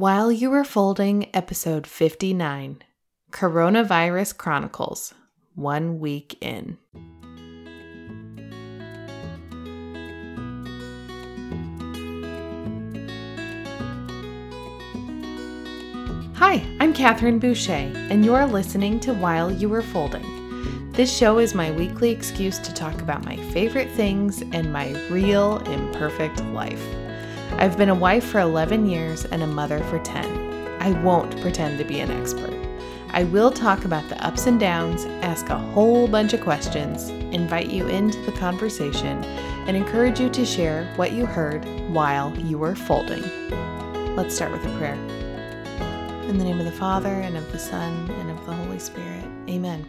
While 0.00 0.32
You 0.32 0.48
Were 0.48 0.64
Folding, 0.64 1.28
Episode 1.34 1.86
59 1.86 2.78
Coronavirus 3.32 4.34
Chronicles, 4.34 5.12
one 5.54 5.98
week 5.98 6.38
in. 6.40 6.78
Hi, 16.36 16.64
I'm 16.80 16.94
Catherine 16.94 17.38
Boucher, 17.38 17.92
and 17.94 18.24
you're 18.24 18.46
listening 18.46 19.00
to 19.00 19.12
While 19.12 19.52
You 19.52 19.68
Were 19.68 19.82
Folding. 19.82 20.92
This 20.92 21.14
show 21.14 21.38
is 21.38 21.54
my 21.54 21.72
weekly 21.72 22.08
excuse 22.08 22.58
to 22.60 22.72
talk 22.72 23.02
about 23.02 23.26
my 23.26 23.36
favorite 23.52 23.90
things 23.90 24.40
and 24.40 24.72
my 24.72 24.92
real, 25.10 25.58
imperfect 25.66 26.42
life. 26.54 26.82
I've 27.58 27.76
been 27.76 27.88
a 27.88 27.94
wife 27.94 28.24
for 28.24 28.40
11 28.40 28.86
years 28.86 29.24
and 29.26 29.42
a 29.42 29.46
mother 29.46 29.80
for 29.84 29.98
10. 29.98 30.80
I 30.80 30.92
won't 31.02 31.40
pretend 31.40 31.78
to 31.78 31.84
be 31.84 32.00
an 32.00 32.10
expert. 32.10 32.54
I 33.12 33.24
will 33.24 33.50
talk 33.50 33.84
about 33.84 34.08
the 34.08 34.24
ups 34.24 34.46
and 34.46 34.58
downs, 34.58 35.04
ask 35.22 35.48
a 35.48 35.58
whole 35.58 36.06
bunch 36.06 36.32
of 36.32 36.40
questions, 36.40 37.08
invite 37.34 37.68
you 37.68 37.88
into 37.88 38.20
the 38.22 38.32
conversation, 38.32 39.24
and 39.66 39.76
encourage 39.76 40.20
you 40.20 40.30
to 40.30 40.46
share 40.46 40.90
what 40.96 41.12
you 41.12 41.26
heard 41.26 41.64
while 41.90 42.34
you 42.38 42.56
were 42.56 42.76
folding. 42.76 43.22
Let's 44.16 44.34
start 44.34 44.52
with 44.52 44.64
a 44.64 44.78
prayer. 44.78 44.94
In 46.28 46.38
the 46.38 46.44
name 46.44 46.60
of 46.60 46.66
the 46.66 46.72
Father, 46.72 47.08
and 47.08 47.36
of 47.36 47.50
the 47.50 47.58
Son, 47.58 48.08
and 48.10 48.30
of 48.30 48.46
the 48.46 48.52
Holy 48.52 48.78
Spirit. 48.78 49.24
Amen. 49.48 49.84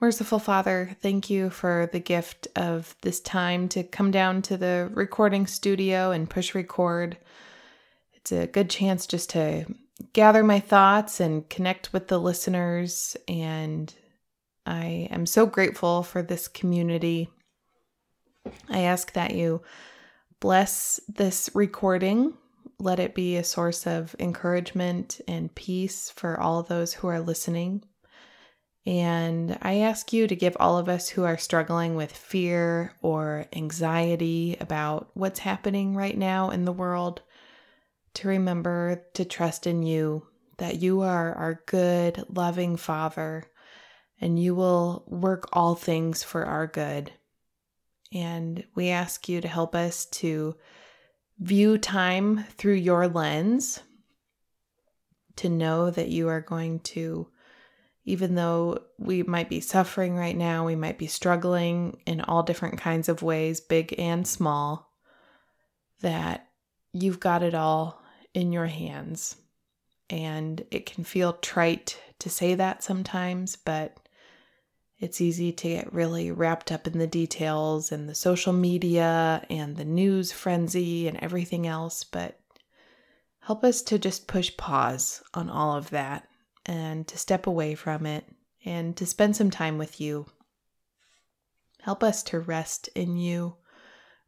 Merciful 0.00 0.38
Father, 0.38 0.96
thank 1.02 1.28
you 1.28 1.50
for 1.50 1.88
the 1.92 2.00
gift 2.00 2.48
of 2.56 2.96
this 3.02 3.20
time 3.20 3.68
to 3.68 3.82
come 3.82 4.10
down 4.10 4.40
to 4.42 4.56
the 4.56 4.90
recording 4.94 5.46
studio 5.46 6.10
and 6.10 6.30
push 6.30 6.54
record. 6.54 7.18
It's 8.14 8.32
a 8.32 8.46
good 8.46 8.70
chance 8.70 9.06
just 9.06 9.30
to 9.30 9.66
gather 10.14 10.42
my 10.42 10.58
thoughts 10.58 11.20
and 11.20 11.48
connect 11.50 11.92
with 11.92 12.08
the 12.08 12.18
listeners. 12.18 13.14
And 13.28 13.92
I 14.64 15.08
am 15.10 15.26
so 15.26 15.44
grateful 15.44 16.02
for 16.02 16.22
this 16.22 16.48
community. 16.48 17.28
I 18.70 18.80
ask 18.80 19.12
that 19.12 19.34
you 19.34 19.60
bless 20.40 20.98
this 21.08 21.50
recording 21.52 22.34
let 22.80 22.98
it 22.98 23.14
be 23.14 23.36
a 23.36 23.44
source 23.44 23.86
of 23.86 24.16
encouragement 24.18 25.20
and 25.28 25.54
peace 25.54 26.10
for 26.10 26.40
all 26.40 26.62
those 26.62 26.94
who 26.94 27.08
are 27.08 27.20
listening. 27.20 27.84
And 28.86 29.58
I 29.60 29.80
ask 29.80 30.12
you 30.12 30.26
to 30.26 30.34
give 30.34 30.56
all 30.58 30.78
of 30.78 30.88
us 30.88 31.08
who 31.08 31.24
are 31.24 31.36
struggling 31.36 31.96
with 31.96 32.10
fear 32.12 32.94
or 33.02 33.46
anxiety 33.52 34.56
about 34.58 35.10
what's 35.14 35.40
happening 35.40 35.94
right 35.94 36.16
now 36.16 36.50
in 36.50 36.64
the 36.64 36.72
world 36.72 37.20
to 38.14 38.28
remember 38.28 39.04
to 39.14 39.24
trust 39.24 39.66
in 39.66 39.82
you, 39.82 40.26
that 40.56 40.80
you 40.80 41.02
are 41.02 41.34
our 41.34 41.62
good, 41.66 42.24
loving 42.28 42.76
Father, 42.76 43.44
and 44.20 44.42
you 44.42 44.54
will 44.54 45.04
work 45.06 45.48
all 45.52 45.74
things 45.74 46.22
for 46.22 46.44
our 46.44 46.66
good. 46.66 47.12
And 48.12 48.64
we 48.74 48.88
ask 48.88 49.28
you 49.28 49.40
to 49.40 49.48
help 49.48 49.74
us 49.74 50.06
to 50.06 50.56
view 51.38 51.78
time 51.78 52.44
through 52.56 52.74
your 52.74 53.08
lens, 53.08 53.80
to 55.36 55.48
know 55.48 55.90
that 55.90 56.08
you 56.08 56.28
are 56.28 56.40
going 56.40 56.80
to, 56.80 57.28
even 58.04 58.34
though 58.34 58.78
we 58.98 59.22
might 59.22 59.48
be 59.48 59.60
suffering 59.60 60.16
right 60.16 60.36
now, 60.36 60.64
we 60.64 60.76
might 60.76 60.98
be 60.98 61.06
struggling 61.06 62.00
in 62.06 62.20
all 62.22 62.42
different 62.42 62.78
kinds 62.78 63.08
of 63.08 63.22
ways, 63.22 63.60
big 63.60 63.94
and 63.98 64.26
small, 64.26 64.90
that 66.00 66.48
you've 66.92 67.20
got 67.20 67.42
it 67.42 67.54
all 67.54 68.02
in 68.32 68.52
your 68.52 68.66
hands. 68.66 69.36
And 70.08 70.64
it 70.70 70.86
can 70.86 71.04
feel 71.04 71.34
trite 71.34 72.00
to 72.20 72.30
say 72.30 72.54
that 72.54 72.82
sometimes, 72.82 73.56
but 73.56 73.96
it's 74.98 75.20
easy 75.20 75.52
to 75.52 75.68
get 75.68 75.92
really 75.92 76.30
wrapped 76.30 76.72
up 76.72 76.86
in 76.86 76.98
the 76.98 77.06
details 77.06 77.92
and 77.92 78.08
the 78.08 78.14
social 78.14 78.52
media 78.52 79.44
and 79.48 79.76
the 79.76 79.84
news 79.84 80.32
frenzy 80.32 81.06
and 81.06 81.16
everything 81.18 81.66
else, 81.66 82.02
but 82.02 82.38
help 83.40 83.62
us 83.62 83.82
to 83.82 83.98
just 83.98 84.26
push 84.26 84.54
pause 84.56 85.22
on 85.32 85.48
all 85.48 85.76
of 85.76 85.90
that 85.90 86.28
and 86.66 87.06
to 87.08 87.18
step 87.18 87.46
away 87.46 87.74
from 87.74 88.06
it 88.06 88.24
and 88.64 88.96
to 88.96 89.06
spend 89.06 89.36
some 89.36 89.50
time 89.50 89.78
with 89.78 90.00
you. 90.00 90.26
Help 91.82 92.02
us 92.02 92.22
to 92.24 92.38
rest 92.38 92.88
in 92.94 93.16
you 93.16 93.56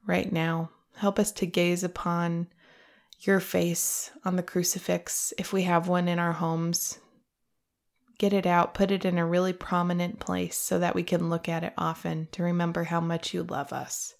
right 0.07 0.33
now. 0.33 0.71
Help 0.97 1.19
us 1.19 1.33
to 1.33 1.47
gaze 1.47 1.85
upon 1.85 2.49
your 3.21 3.41
face 3.41 4.11
on 4.25 4.37
the 4.37 4.43
crucifix 4.43 5.33
if 5.39 5.53
we 5.53 5.63
have 5.63 5.89
one 5.89 6.09
in 6.09 6.19
our 6.19 6.33
homes 6.33 6.99
get 8.23 8.33
it 8.33 8.47
out, 8.47 8.73
put 8.73 8.93
it 8.93 9.05
in 9.05 9.19
a 9.19 9.27
really 9.27 9.53
prominent 9.53 10.21
place 10.21 10.57
so 10.57 10.79
that 10.79 10.95
we 10.95 11.03
can 11.03 11.29
look 11.29 11.49
at 11.49 11.65
it 11.65 11.73
often 11.77 12.29
to 12.31 12.45
remember 12.45 12.85
how 12.85 13.01
much 13.01 13.35
you 13.35 13.43
love 13.43 13.73
us. 13.73 14.15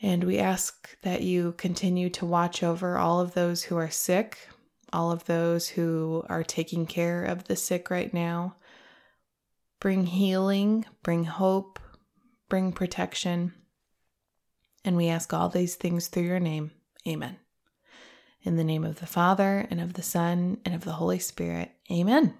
And 0.00 0.24
we 0.24 0.38
ask 0.38 0.96
that 1.02 1.20
you 1.20 1.52
continue 1.58 2.08
to 2.08 2.24
watch 2.24 2.62
over 2.62 2.96
all 2.96 3.20
of 3.20 3.34
those 3.34 3.64
who 3.64 3.76
are 3.76 3.90
sick, 3.90 4.48
all 4.94 5.10
of 5.10 5.24
those 5.24 5.68
who 5.68 6.24
are 6.28 6.44
taking 6.44 6.86
care 6.86 7.24
of 7.24 7.44
the 7.44 7.56
sick 7.56 7.90
right 7.90 8.14
now. 8.14 8.54
Bring 9.80 10.06
healing, 10.06 10.86
bring 11.02 11.24
hope, 11.24 11.80
bring 12.48 12.72
protection. 12.72 13.52
And 14.84 14.96
we 14.96 15.08
ask 15.08 15.34
all 15.34 15.48
these 15.48 15.74
things 15.74 16.06
through 16.06 16.22
your 16.22 16.40
name. 16.40 16.70
Amen. 17.06 17.38
In 18.42 18.56
the 18.56 18.64
name 18.64 18.84
of 18.84 19.00
the 19.00 19.06
Father, 19.06 19.66
and 19.70 19.80
of 19.80 19.94
the 19.94 20.02
Son, 20.02 20.58
and 20.64 20.74
of 20.74 20.84
the 20.84 20.92
Holy 20.92 21.18
Spirit. 21.18 21.72
Amen. 21.90 22.34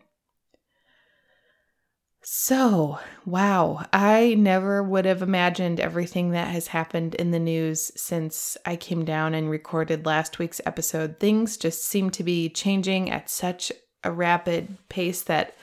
So, 2.26 2.98
wow, 3.26 3.84
I 3.92 4.34
never 4.38 4.82
would 4.82 5.04
have 5.04 5.20
imagined 5.20 5.78
everything 5.78 6.30
that 6.30 6.48
has 6.48 6.68
happened 6.68 7.14
in 7.14 7.32
the 7.32 7.38
news 7.38 7.92
since 7.96 8.56
I 8.64 8.76
came 8.76 9.04
down 9.04 9.34
and 9.34 9.50
recorded 9.50 10.06
last 10.06 10.38
week's 10.38 10.60
episode. 10.64 11.20
Things 11.20 11.58
just 11.58 11.84
seem 11.84 12.08
to 12.10 12.24
be 12.24 12.48
changing 12.48 13.10
at 13.10 13.28
such 13.28 13.70
a 14.02 14.10
rapid 14.10 14.78
pace 14.88 15.22
that 15.24 15.54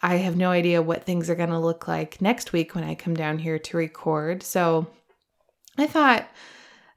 I 0.00 0.16
have 0.16 0.36
no 0.36 0.50
idea 0.50 0.80
what 0.80 1.02
things 1.02 1.28
are 1.28 1.34
going 1.34 1.50
to 1.50 1.58
look 1.58 1.88
like 1.88 2.20
next 2.22 2.52
week 2.52 2.76
when 2.76 2.84
I 2.84 2.94
come 2.94 3.14
down 3.14 3.40
here 3.40 3.58
to 3.58 3.76
record. 3.76 4.44
So, 4.44 4.86
I 5.76 5.88
thought 5.88 6.28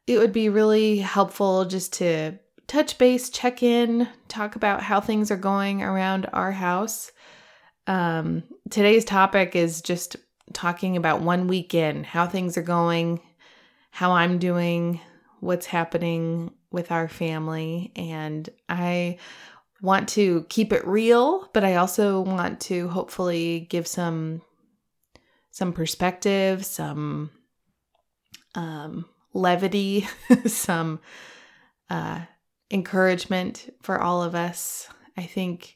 it 0.05 0.19
would 0.19 0.33
be 0.33 0.49
really 0.49 0.99
helpful 0.99 1.65
just 1.65 1.93
to 1.93 2.33
touch 2.67 2.99
base, 2.99 3.31
check 3.31 3.63
in, 3.63 4.07
talk 4.27 4.55
about 4.55 4.83
how 4.83 5.01
things 5.01 5.31
are 5.31 5.37
going 5.37 5.81
around 5.81 6.27
our 6.31 6.51
house. 6.51 7.11
Um, 7.89 8.44
today's 8.69 9.03
topic 9.03 9.55
is 9.55 9.81
just 9.81 10.16
talking 10.53 10.95
about 10.95 11.22
one 11.22 11.47
weekend, 11.47 12.05
how 12.05 12.27
things 12.27 12.55
are 12.55 12.61
going, 12.61 13.19
how 13.89 14.11
I'm 14.11 14.38
doing, 14.38 15.01
what's 15.39 15.66
happening 15.66 16.51
with 16.69 16.91
our 16.91 17.07
family. 17.07 17.91
And 17.95 18.47
I 18.69 19.17
want 19.81 20.07
to 20.09 20.45
keep 20.50 20.72
it 20.72 20.85
real, 20.85 21.50
but 21.51 21.63
I 21.63 21.77
also 21.77 22.22
want 22.22 22.59
to 22.61 22.89
hopefully 22.89 23.61
give 23.72 23.88
some 23.88 24.44
some 25.50 25.73
perspective, 25.73 26.63
some 26.63 27.31
um, 28.53 29.06
levity, 29.33 30.07
some 30.45 31.00
uh, 31.89 32.21
encouragement 32.69 33.73
for 33.81 34.00
all 34.00 34.21
of 34.21 34.35
us. 34.35 34.88
I 35.17 35.23
think 35.23 35.75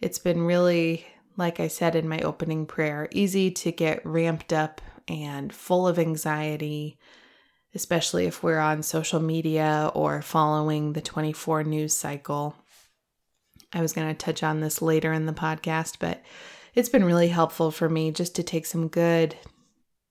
it's 0.00 0.18
been 0.18 0.42
really 0.42 1.06
like 1.36 1.60
I 1.60 1.68
said 1.68 1.94
in 1.94 2.08
my 2.08 2.20
opening 2.20 2.66
prayer, 2.66 3.08
easy 3.10 3.50
to 3.50 3.72
get 3.72 4.04
ramped 4.04 4.52
up 4.52 4.80
and 5.08 5.52
full 5.52 5.86
of 5.86 5.98
anxiety, 5.98 6.98
especially 7.74 8.26
if 8.26 8.42
we're 8.42 8.58
on 8.58 8.82
social 8.82 9.20
media 9.20 9.90
or 9.94 10.22
following 10.22 10.92
the 10.92 11.00
24 11.00 11.64
news 11.64 11.94
cycle. 11.94 12.56
I 13.72 13.80
was 13.80 13.92
going 13.92 14.08
to 14.08 14.14
touch 14.14 14.42
on 14.42 14.60
this 14.60 14.80
later 14.80 15.12
in 15.12 15.26
the 15.26 15.32
podcast, 15.32 15.96
but 15.98 16.22
it's 16.74 16.88
been 16.88 17.04
really 17.04 17.28
helpful 17.28 17.70
for 17.70 17.88
me 17.88 18.10
just 18.12 18.36
to 18.36 18.42
take 18.42 18.66
some 18.66 18.88
good, 18.88 19.36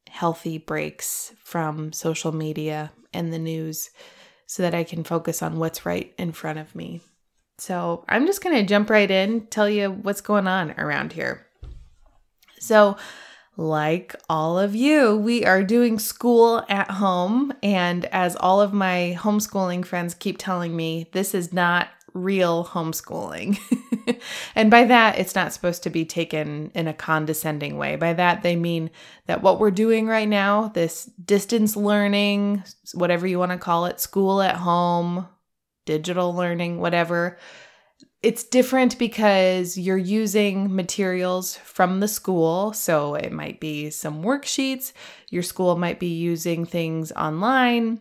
healthy 0.10 0.58
breaks 0.58 1.34
from 1.44 1.94
social 1.94 2.34
media 2.34 2.92
and 3.14 3.32
the 3.32 3.40
news 3.40 3.90
so 4.46 4.64
that 4.64 4.76
I 4.76 4.84
can 4.84 5.04
focus 5.04 5.42
on 5.42 5.58
what's 5.58 5.86
right 5.86 6.14
in 6.18 6.34
front 6.34 6.60
of 6.60 6.76
me. 6.76 7.02
So 7.58 8.04
I'm 8.10 8.26
just 8.26 8.44
going 8.44 8.56
to 8.56 8.66
jump 8.66 8.90
right 8.90 9.10
in, 9.10 9.48
tell 9.48 9.70
you 9.70 9.92
what's 9.92 10.22
going 10.22 10.48
on 10.48 10.72
around 10.72 11.14
here. 11.14 11.46
So, 12.60 12.98
like 13.56 14.16
all 14.30 14.58
of 14.58 14.76
you, 14.76 15.16
we 15.18 15.46
are 15.46 15.64
doing 15.64 16.00
school 16.00 16.66
at 16.70 16.90
home. 16.90 17.54
And 17.62 18.06
as 18.06 18.36
all 18.36 18.62
of 18.62 18.74
my 18.74 19.16
homeschooling 19.20 19.86
friends 19.86 20.16
keep 20.16 20.40
telling 20.40 20.76
me, 20.76 21.10
this 21.12 21.36
is 21.36 21.54
not 21.54 21.90
real 22.14 22.66
homeschooling. 22.66 23.60
and 24.56 24.72
by 24.72 24.86
that, 24.86 25.20
it's 25.20 25.36
not 25.36 25.54
supposed 25.54 25.84
to 25.84 25.90
be 25.90 26.06
taken 26.06 26.72
in 26.74 26.88
a 26.88 26.94
condescending 26.94 27.78
way. 27.78 27.96
By 27.96 28.14
that, 28.14 28.44
they 28.44 28.56
mean 28.56 28.90
that 29.28 29.42
what 29.42 29.60
we're 29.60 29.72
doing 29.72 30.08
right 30.08 30.28
now, 30.28 30.70
this 30.70 31.06
distance 31.06 31.76
learning, 31.76 32.64
whatever 32.94 33.28
you 33.28 33.40
want 33.40 33.52
to 33.52 33.58
call 33.58 33.86
it, 33.86 34.00
school 34.00 34.42
at 34.42 34.56
home, 34.56 35.28
digital 35.86 36.34
learning, 36.34 36.80
whatever. 36.80 37.38
It's 38.22 38.44
different 38.44 38.98
because 38.98 39.78
you're 39.78 39.98
using 39.98 40.74
materials 40.74 41.58
from 41.58 42.00
the 42.00 42.08
school. 42.08 42.72
So 42.74 43.16
it 43.16 43.32
might 43.32 43.60
be 43.60 43.90
some 43.90 44.24
worksheets. 44.24 44.94
Your 45.30 45.44
school 45.44 45.76
might 45.76 46.00
be 46.00 46.14
using 46.14 46.66
things 46.66 47.12
online. 47.12 48.00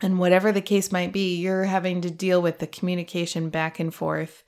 And 0.00 0.18
whatever 0.18 0.52
the 0.52 0.60
case 0.60 0.92
might 0.92 1.12
be, 1.12 1.36
you're 1.36 1.64
having 1.64 2.00
to 2.02 2.10
deal 2.10 2.42
with 2.42 2.58
the 2.58 2.66
communication 2.66 3.50
back 3.50 3.80
and 3.80 3.94
forth. 3.94 4.44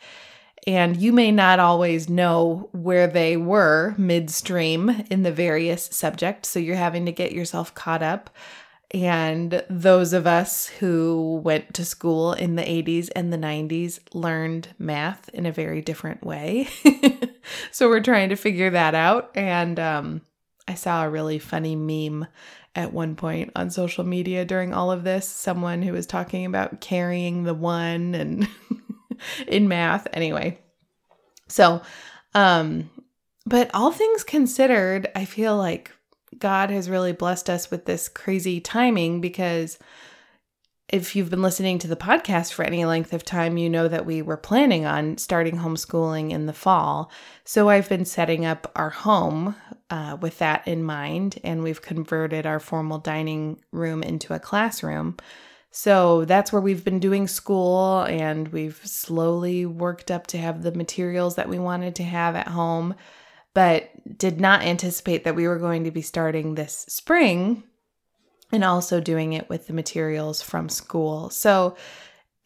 And 0.66 0.96
you 0.96 1.12
may 1.12 1.32
not 1.32 1.58
always 1.58 2.08
know 2.08 2.68
where 2.72 3.06
they 3.06 3.36
were 3.36 3.94
midstream 3.96 5.04
in 5.10 5.22
the 5.22 5.32
various 5.32 5.86
subjects. 5.86 6.50
So 6.50 6.58
you're 6.58 6.76
having 6.76 7.06
to 7.06 7.12
get 7.12 7.32
yourself 7.32 7.74
caught 7.74 8.02
up. 8.02 8.30
And 8.92 9.62
those 9.70 10.12
of 10.12 10.26
us 10.26 10.66
who 10.66 11.40
went 11.44 11.74
to 11.74 11.84
school 11.84 12.32
in 12.32 12.56
the 12.56 12.62
80s 12.62 13.08
and 13.14 13.32
the 13.32 13.38
90s 13.38 14.00
learned 14.12 14.68
math 14.78 15.28
in 15.28 15.46
a 15.46 15.52
very 15.52 15.80
different 15.80 16.24
way. 16.24 16.68
so 17.70 17.88
we're 17.88 18.00
trying 18.00 18.30
to 18.30 18.36
figure 18.36 18.70
that 18.70 18.96
out. 18.96 19.30
And 19.36 19.78
um, 19.78 20.22
I 20.66 20.74
saw 20.74 21.04
a 21.04 21.10
really 21.10 21.38
funny 21.38 21.76
meme 21.76 22.26
at 22.74 22.92
one 22.92 23.14
point 23.14 23.52
on 23.54 23.70
social 23.70 24.04
media 24.04 24.44
during 24.44 24.74
all 24.74 24.90
of 24.90 25.04
this. 25.04 25.28
Someone 25.28 25.82
who 25.82 25.92
was 25.92 26.06
talking 26.06 26.44
about 26.44 26.80
carrying 26.80 27.44
the 27.44 27.54
one 27.54 28.16
and 28.16 28.48
in 29.46 29.68
math. 29.68 30.08
Anyway, 30.12 30.58
so, 31.46 31.80
um, 32.34 32.90
but 33.46 33.70
all 33.72 33.92
things 33.92 34.24
considered, 34.24 35.08
I 35.14 35.24
feel 35.24 35.56
like 35.56 35.92
God 36.40 36.70
has 36.70 36.90
really 36.90 37.12
blessed 37.12 37.48
us 37.48 37.70
with 37.70 37.84
this 37.84 38.08
crazy 38.08 38.60
timing 38.60 39.20
because 39.20 39.78
if 40.88 41.14
you've 41.14 41.30
been 41.30 41.42
listening 41.42 41.78
to 41.78 41.86
the 41.86 41.94
podcast 41.94 42.52
for 42.52 42.64
any 42.64 42.84
length 42.84 43.12
of 43.12 43.24
time, 43.24 43.56
you 43.56 43.70
know 43.70 43.86
that 43.86 44.06
we 44.06 44.22
were 44.22 44.36
planning 44.36 44.84
on 44.84 45.18
starting 45.18 45.58
homeschooling 45.58 46.32
in 46.32 46.46
the 46.46 46.52
fall. 46.52 47.12
So 47.44 47.68
I've 47.68 47.88
been 47.88 48.04
setting 48.04 48.44
up 48.44 48.72
our 48.74 48.90
home 48.90 49.54
uh, 49.88 50.16
with 50.20 50.38
that 50.38 50.66
in 50.66 50.82
mind, 50.82 51.38
and 51.44 51.62
we've 51.62 51.80
converted 51.80 52.44
our 52.44 52.58
formal 52.58 52.98
dining 52.98 53.62
room 53.70 54.02
into 54.02 54.34
a 54.34 54.40
classroom. 54.40 55.16
So 55.70 56.24
that's 56.24 56.52
where 56.52 56.62
we've 56.62 56.84
been 56.84 56.98
doing 56.98 57.28
school, 57.28 58.02
and 58.02 58.48
we've 58.48 58.80
slowly 58.84 59.66
worked 59.66 60.10
up 60.10 60.26
to 60.28 60.38
have 60.38 60.62
the 60.62 60.72
materials 60.72 61.36
that 61.36 61.48
we 61.48 61.60
wanted 61.60 61.94
to 61.96 62.02
have 62.02 62.34
at 62.34 62.48
home, 62.48 62.96
but 63.54 63.90
did 64.18 64.40
not 64.40 64.62
anticipate 64.62 65.24
that 65.24 65.34
we 65.34 65.46
were 65.46 65.58
going 65.58 65.84
to 65.84 65.90
be 65.90 66.02
starting 66.02 66.54
this 66.54 66.84
spring 66.88 67.64
and 68.52 68.64
also 68.64 69.00
doing 69.00 69.32
it 69.32 69.48
with 69.48 69.66
the 69.66 69.72
materials 69.72 70.42
from 70.42 70.68
school. 70.68 71.30
So, 71.30 71.76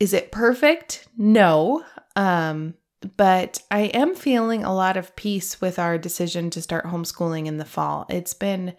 is 0.00 0.12
it 0.12 0.32
perfect? 0.32 1.06
No. 1.16 1.84
Um, 2.16 2.74
but 3.16 3.62
I 3.70 3.82
am 3.82 4.14
feeling 4.14 4.64
a 4.64 4.74
lot 4.74 4.96
of 4.96 5.14
peace 5.16 5.60
with 5.60 5.78
our 5.78 5.98
decision 5.98 6.50
to 6.50 6.62
start 6.62 6.86
homeschooling 6.86 7.46
in 7.46 7.58
the 7.58 7.64
fall. 7.64 8.06
It's 8.08 8.34
been 8.34 8.74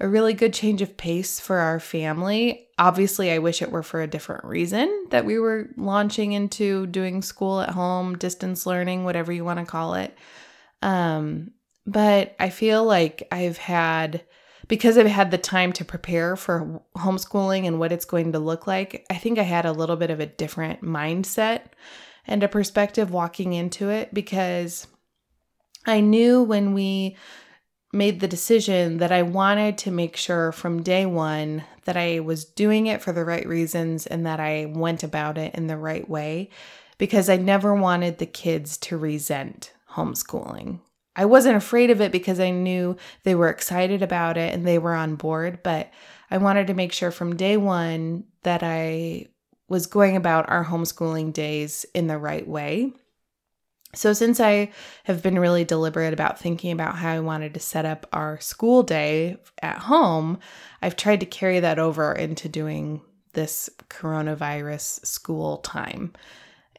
a 0.00 0.08
really 0.08 0.32
good 0.32 0.52
change 0.52 0.82
of 0.82 0.96
pace 0.96 1.38
for 1.38 1.58
our 1.58 1.78
family. 1.78 2.68
Obviously, 2.78 3.30
I 3.30 3.38
wish 3.38 3.62
it 3.62 3.70
were 3.70 3.82
for 3.82 4.02
a 4.02 4.08
different 4.08 4.44
reason 4.44 5.06
that 5.10 5.24
we 5.24 5.38
were 5.38 5.70
launching 5.76 6.32
into 6.32 6.86
doing 6.88 7.22
school 7.22 7.60
at 7.60 7.70
home, 7.70 8.16
distance 8.16 8.66
learning, 8.66 9.04
whatever 9.04 9.32
you 9.32 9.44
want 9.44 9.60
to 9.60 9.66
call 9.66 9.94
it. 9.94 10.16
Um, 10.82 11.52
but 11.86 12.34
I 12.38 12.50
feel 12.50 12.84
like 12.84 13.26
I've 13.30 13.58
had 13.58 14.24
because 14.66 14.96
I've 14.96 15.06
had 15.06 15.30
the 15.30 15.38
time 15.38 15.72
to 15.74 15.84
prepare 15.84 16.36
for 16.36 16.82
homeschooling 16.96 17.66
and 17.66 17.78
what 17.78 17.92
it's 17.92 18.06
going 18.06 18.32
to 18.32 18.38
look 18.38 18.66
like, 18.66 19.04
I 19.10 19.14
think 19.14 19.38
I 19.38 19.42
had 19.42 19.66
a 19.66 19.72
little 19.72 19.96
bit 19.96 20.10
of 20.10 20.20
a 20.20 20.26
different 20.26 20.82
mindset 20.82 21.62
and 22.26 22.42
a 22.42 22.48
perspective 22.48 23.10
walking 23.10 23.52
into 23.52 23.90
it 23.90 24.14
because 24.14 24.86
I 25.86 26.00
knew 26.00 26.42
when 26.42 26.72
we 26.72 27.16
made 27.92 28.20
the 28.20 28.28
decision 28.28 28.98
that 28.98 29.12
I 29.12 29.22
wanted 29.22 29.78
to 29.78 29.90
make 29.90 30.16
sure 30.16 30.50
from 30.50 30.82
day 30.82 31.06
one 31.06 31.64
that 31.84 31.96
I 31.96 32.20
was 32.20 32.44
doing 32.44 32.86
it 32.86 33.02
for 33.02 33.12
the 33.12 33.24
right 33.24 33.46
reasons 33.46 34.06
and 34.06 34.26
that 34.26 34.40
I 34.40 34.72
went 34.74 35.02
about 35.02 35.38
it 35.38 35.54
in 35.54 35.66
the 35.66 35.76
right 35.76 36.08
way 36.08 36.50
because 36.98 37.28
I 37.28 37.36
never 37.36 37.74
wanted 37.74 38.18
the 38.18 38.26
kids 38.26 38.76
to 38.78 38.96
resent 38.96 39.72
homeschooling. 39.92 40.80
I 41.16 41.24
wasn't 41.24 41.56
afraid 41.56 41.90
of 41.90 42.00
it 42.00 42.12
because 42.12 42.40
I 42.40 42.50
knew 42.50 42.96
they 43.22 43.34
were 43.34 43.48
excited 43.48 44.02
about 44.02 44.36
it 44.36 44.52
and 44.52 44.66
they 44.66 44.78
were 44.78 44.94
on 44.94 45.16
board, 45.16 45.62
but 45.62 45.90
I 46.30 46.38
wanted 46.38 46.66
to 46.66 46.74
make 46.74 46.92
sure 46.92 47.10
from 47.10 47.36
day 47.36 47.56
one 47.56 48.24
that 48.42 48.62
I 48.62 49.26
was 49.68 49.86
going 49.86 50.16
about 50.16 50.48
our 50.50 50.64
homeschooling 50.64 51.32
days 51.32 51.86
in 51.94 52.06
the 52.06 52.18
right 52.18 52.46
way. 52.46 52.92
So, 53.94 54.12
since 54.12 54.40
I 54.40 54.72
have 55.04 55.22
been 55.22 55.38
really 55.38 55.64
deliberate 55.64 56.12
about 56.12 56.38
thinking 56.38 56.72
about 56.72 56.96
how 56.96 57.10
I 57.10 57.20
wanted 57.20 57.54
to 57.54 57.60
set 57.60 57.84
up 57.84 58.06
our 58.12 58.40
school 58.40 58.82
day 58.82 59.36
at 59.62 59.78
home, 59.78 60.40
I've 60.82 60.96
tried 60.96 61.20
to 61.20 61.26
carry 61.26 61.60
that 61.60 61.78
over 61.78 62.12
into 62.12 62.48
doing 62.48 63.02
this 63.34 63.70
coronavirus 63.88 65.06
school 65.06 65.58
time. 65.58 66.12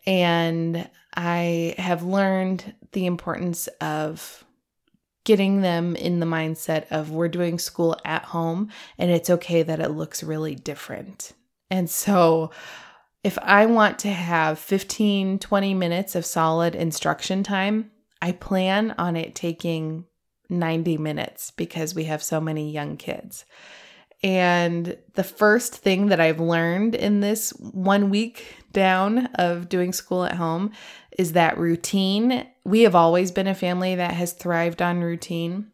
And 0.05 0.89
I 1.15 1.75
have 1.77 2.03
learned 2.03 2.73
the 2.91 3.05
importance 3.05 3.67
of 3.81 4.43
getting 5.23 5.61
them 5.61 5.95
in 5.95 6.19
the 6.19 6.25
mindset 6.25 6.85
of 6.91 7.11
we're 7.11 7.27
doing 7.27 7.57
school 7.57 7.97
at 8.05 8.23
home 8.23 8.69
and 8.97 9.09
it's 9.09 9.29
okay 9.29 9.63
that 9.63 9.79
it 9.79 9.89
looks 9.89 10.23
really 10.23 10.55
different. 10.55 11.33
And 11.71 11.89
so 11.89 12.51
if 13.23 13.39
I 13.39 13.65
want 13.65 13.99
to 13.99 14.11
have 14.11 14.59
15, 14.59 15.39
20 15.39 15.73
minutes 15.73 16.15
of 16.15 16.25
solid 16.25 16.75
instruction 16.75 17.41
time, 17.41 17.89
I 18.21 18.33
plan 18.33 18.93
on 18.97 19.15
it 19.15 19.33
taking 19.33 20.05
90 20.49 20.97
minutes 20.99 21.49
because 21.51 21.95
we 21.95 22.03
have 22.03 22.21
so 22.21 22.39
many 22.39 22.71
young 22.71 22.97
kids. 22.97 23.45
And 24.21 24.97
the 25.13 25.23
first 25.23 25.75
thing 25.75 26.07
that 26.07 26.19
I've 26.19 26.39
learned 26.39 26.95
in 26.95 27.19
this 27.19 27.49
one 27.49 28.09
week 28.09 28.57
down 28.75 29.27
of 29.35 29.69
doing 29.69 29.91
school 29.91 30.23
at 30.23 30.35
home 30.35 30.71
is 31.17 31.33
that 31.33 31.57
routine. 31.57 32.45
We 32.63 32.81
have 32.81 32.93
always 32.93 33.31
been 33.31 33.47
a 33.47 33.55
family 33.55 33.95
that 33.95 34.13
has 34.13 34.33
thrived 34.33 34.83
on 34.83 35.01
routine. 35.01 35.71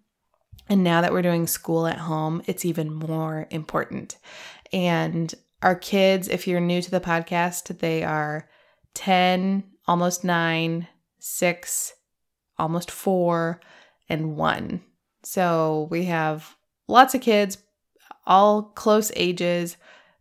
And 0.70 0.84
now 0.84 1.02
that 1.02 1.12
we're 1.12 1.22
doing 1.22 1.48
school 1.48 1.86
at 1.88 1.98
home, 1.98 2.42
it's 2.46 2.64
even 2.64 2.94
more 2.94 3.48
important. 3.50 4.18
And 4.72 5.34
our 5.62 5.76
kids, 5.76 6.30
if 6.30 6.48
you're 6.48 6.62
new 6.62 6.82
to 6.82 6.92
the 6.92 7.02
podcast, 7.02 7.80
they 7.80 8.04
are 8.04 8.48
10, 8.94 9.64
almost 9.88 10.24
9, 10.24 10.88
6, 11.20 11.94
almost 12.58 12.90
4, 12.90 13.60
and 14.08 14.38
1. 14.38 14.82
So 15.24 15.88
we 15.92 16.06
have 16.06 16.56
lots 16.88 17.16
of 17.16 17.22
kids, 17.22 17.58
all 18.26 18.64
close 18.64 19.12
ages, 19.16 19.76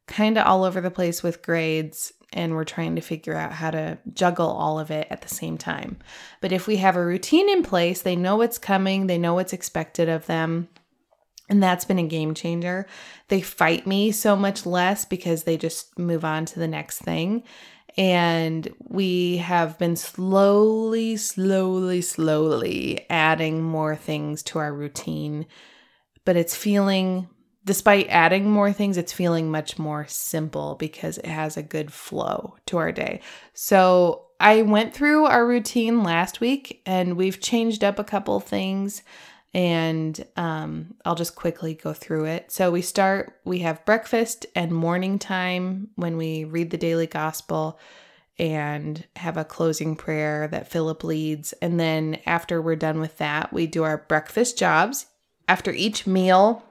kind 0.06 0.36
of 0.36 0.46
all 0.46 0.64
over 0.64 0.80
the 0.80 0.90
place 0.90 1.22
with 1.22 1.42
grades, 1.42 2.12
and 2.32 2.54
we're 2.54 2.64
trying 2.64 2.94
to 2.96 3.02
figure 3.02 3.34
out 3.34 3.52
how 3.52 3.70
to 3.70 3.98
juggle 4.12 4.48
all 4.48 4.78
of 4.78 4.90
it 4.90 5.06
at 5.10 5.22
the 5.22 5.28
same 5.28 5.58
time. 5.58 5.98
But 6.40 6.52
if 6.52 6.66
we 6.66 6.76
have 6.76 6.96
a 6.96 7.04
routine 7.04 7.48
in 7.50 7.62
place, 7.62 8.02
they 8.02 8.16
know 8.16 8.36
what's 8.36 8.58
coming, 8.58 9.06
they 9.06 9.18
know 9.18 9.34
what's 9.34 9.52
expected 9.52 10.08
of 10.08 10.26
them. 10.26 10.68
And 11.48 11.60
that's 11.60 11.84
been 11.84 11.98
a 11.98 12.06
game 12.06 12.34
changer. 12.34 12.86
They 13.26 13.40
fight 13.40 13.84
me 13.84 14.12
so 14.12 14.36
much 14.36 14.64
less 14.64 15.04
because 15.04 15.42
they 15.42 15.56
just 15.56 15.98
move 15.98 16.24
on 16.24 16.44
to 16.46 16.58
the 16.60 16.68
next 16.68 17.00
thing. 17.00 17.42
And 17.96 18.72
we 18.78 19.38
have 19.38 19.76
been 19.76 19.96
slowly, 19.96 21.16
slowly, 21.16 22.02
slowly 22.02 23.04
adding 23.10 23.62
more 23.62 23.96
things 23.96 24.44
to 24.44 24.60
our 24.60 24.72
routine. 24.72 25.46
But 26.24 26.36
it's 26.36 26.54
feeling 26.54 27.28
despite 27.70 28.08
adding 28.08 28.50
more 28.50 28.72
things, 28.72 28.96
it's 28.96 29.12
feeling 29.12 29.48
much 29.48 29.78
more 29.78 30.04
simple 30.08 30.74
because 30.74 31.18
it 31.18 31.26
has 31.26 31.56
a 31.56 31.62
good 31.62 31.92
flow 31.92 32.56
to 32.66 32.78
our 32.78 32.90
day. 32.90 33.20
So 33.54 34.24
I 34.40 34.62
went 34.62 34.92
through 34.92 35.26
our 35.26 35.46
routine 35.46 36.02
last 36.02 36.40
week 36.40 36.82
and 36.84 37.16
we've 37.16 37.40
changed 37.40 37.84
up 37.84 38.00
a 38.00 38.02
couple 38.02 38.40
things 38.40 39.04
and 39.54 40.26
um, 40.34 40.96
I'll 41.04 41.14
just 41.14 41.36
quickly 41.36 41.74
go 41.74 41.92
through 41.92 42.24
it. 42.24 42.50
So 42.50 42.72
we 42.72 42.82
start, 42.82 43.38
we 43.44 43.60
have 43.60 43.84
breakfast 43.84 44.46
and 44.56 44.72
morning 44.72 45.20
time 45.20 45.90
when 45.94 46.16
we 46.16 46.42
read 46.42 46.70
the 46.70 46.76
daily 46.76 47.06
gospel 47.06 47.78
and 48.36 49.06
have 49.14 49.36
a 49.36 49.44
closing 49.44 49.94
prayer 49.94 50.48
that 50.48 50.68
Philip 50.68 51.04
leads. 51.04 51.52
And 51.62 51.78
then 51.78 52.18
after 52.26 52.60
we're 52.60 52.74
done 52.74 52.98
with 52.98 53.18
that, 53.18 53.52
we 53.52 53.68
do 53.68 53.84
our 53.84 53.98
breakfast 54.08 54.58
jobs. 54.58 55.06
After 55.46 55.70
each 55.70 56.04
meal, 56.04 56.64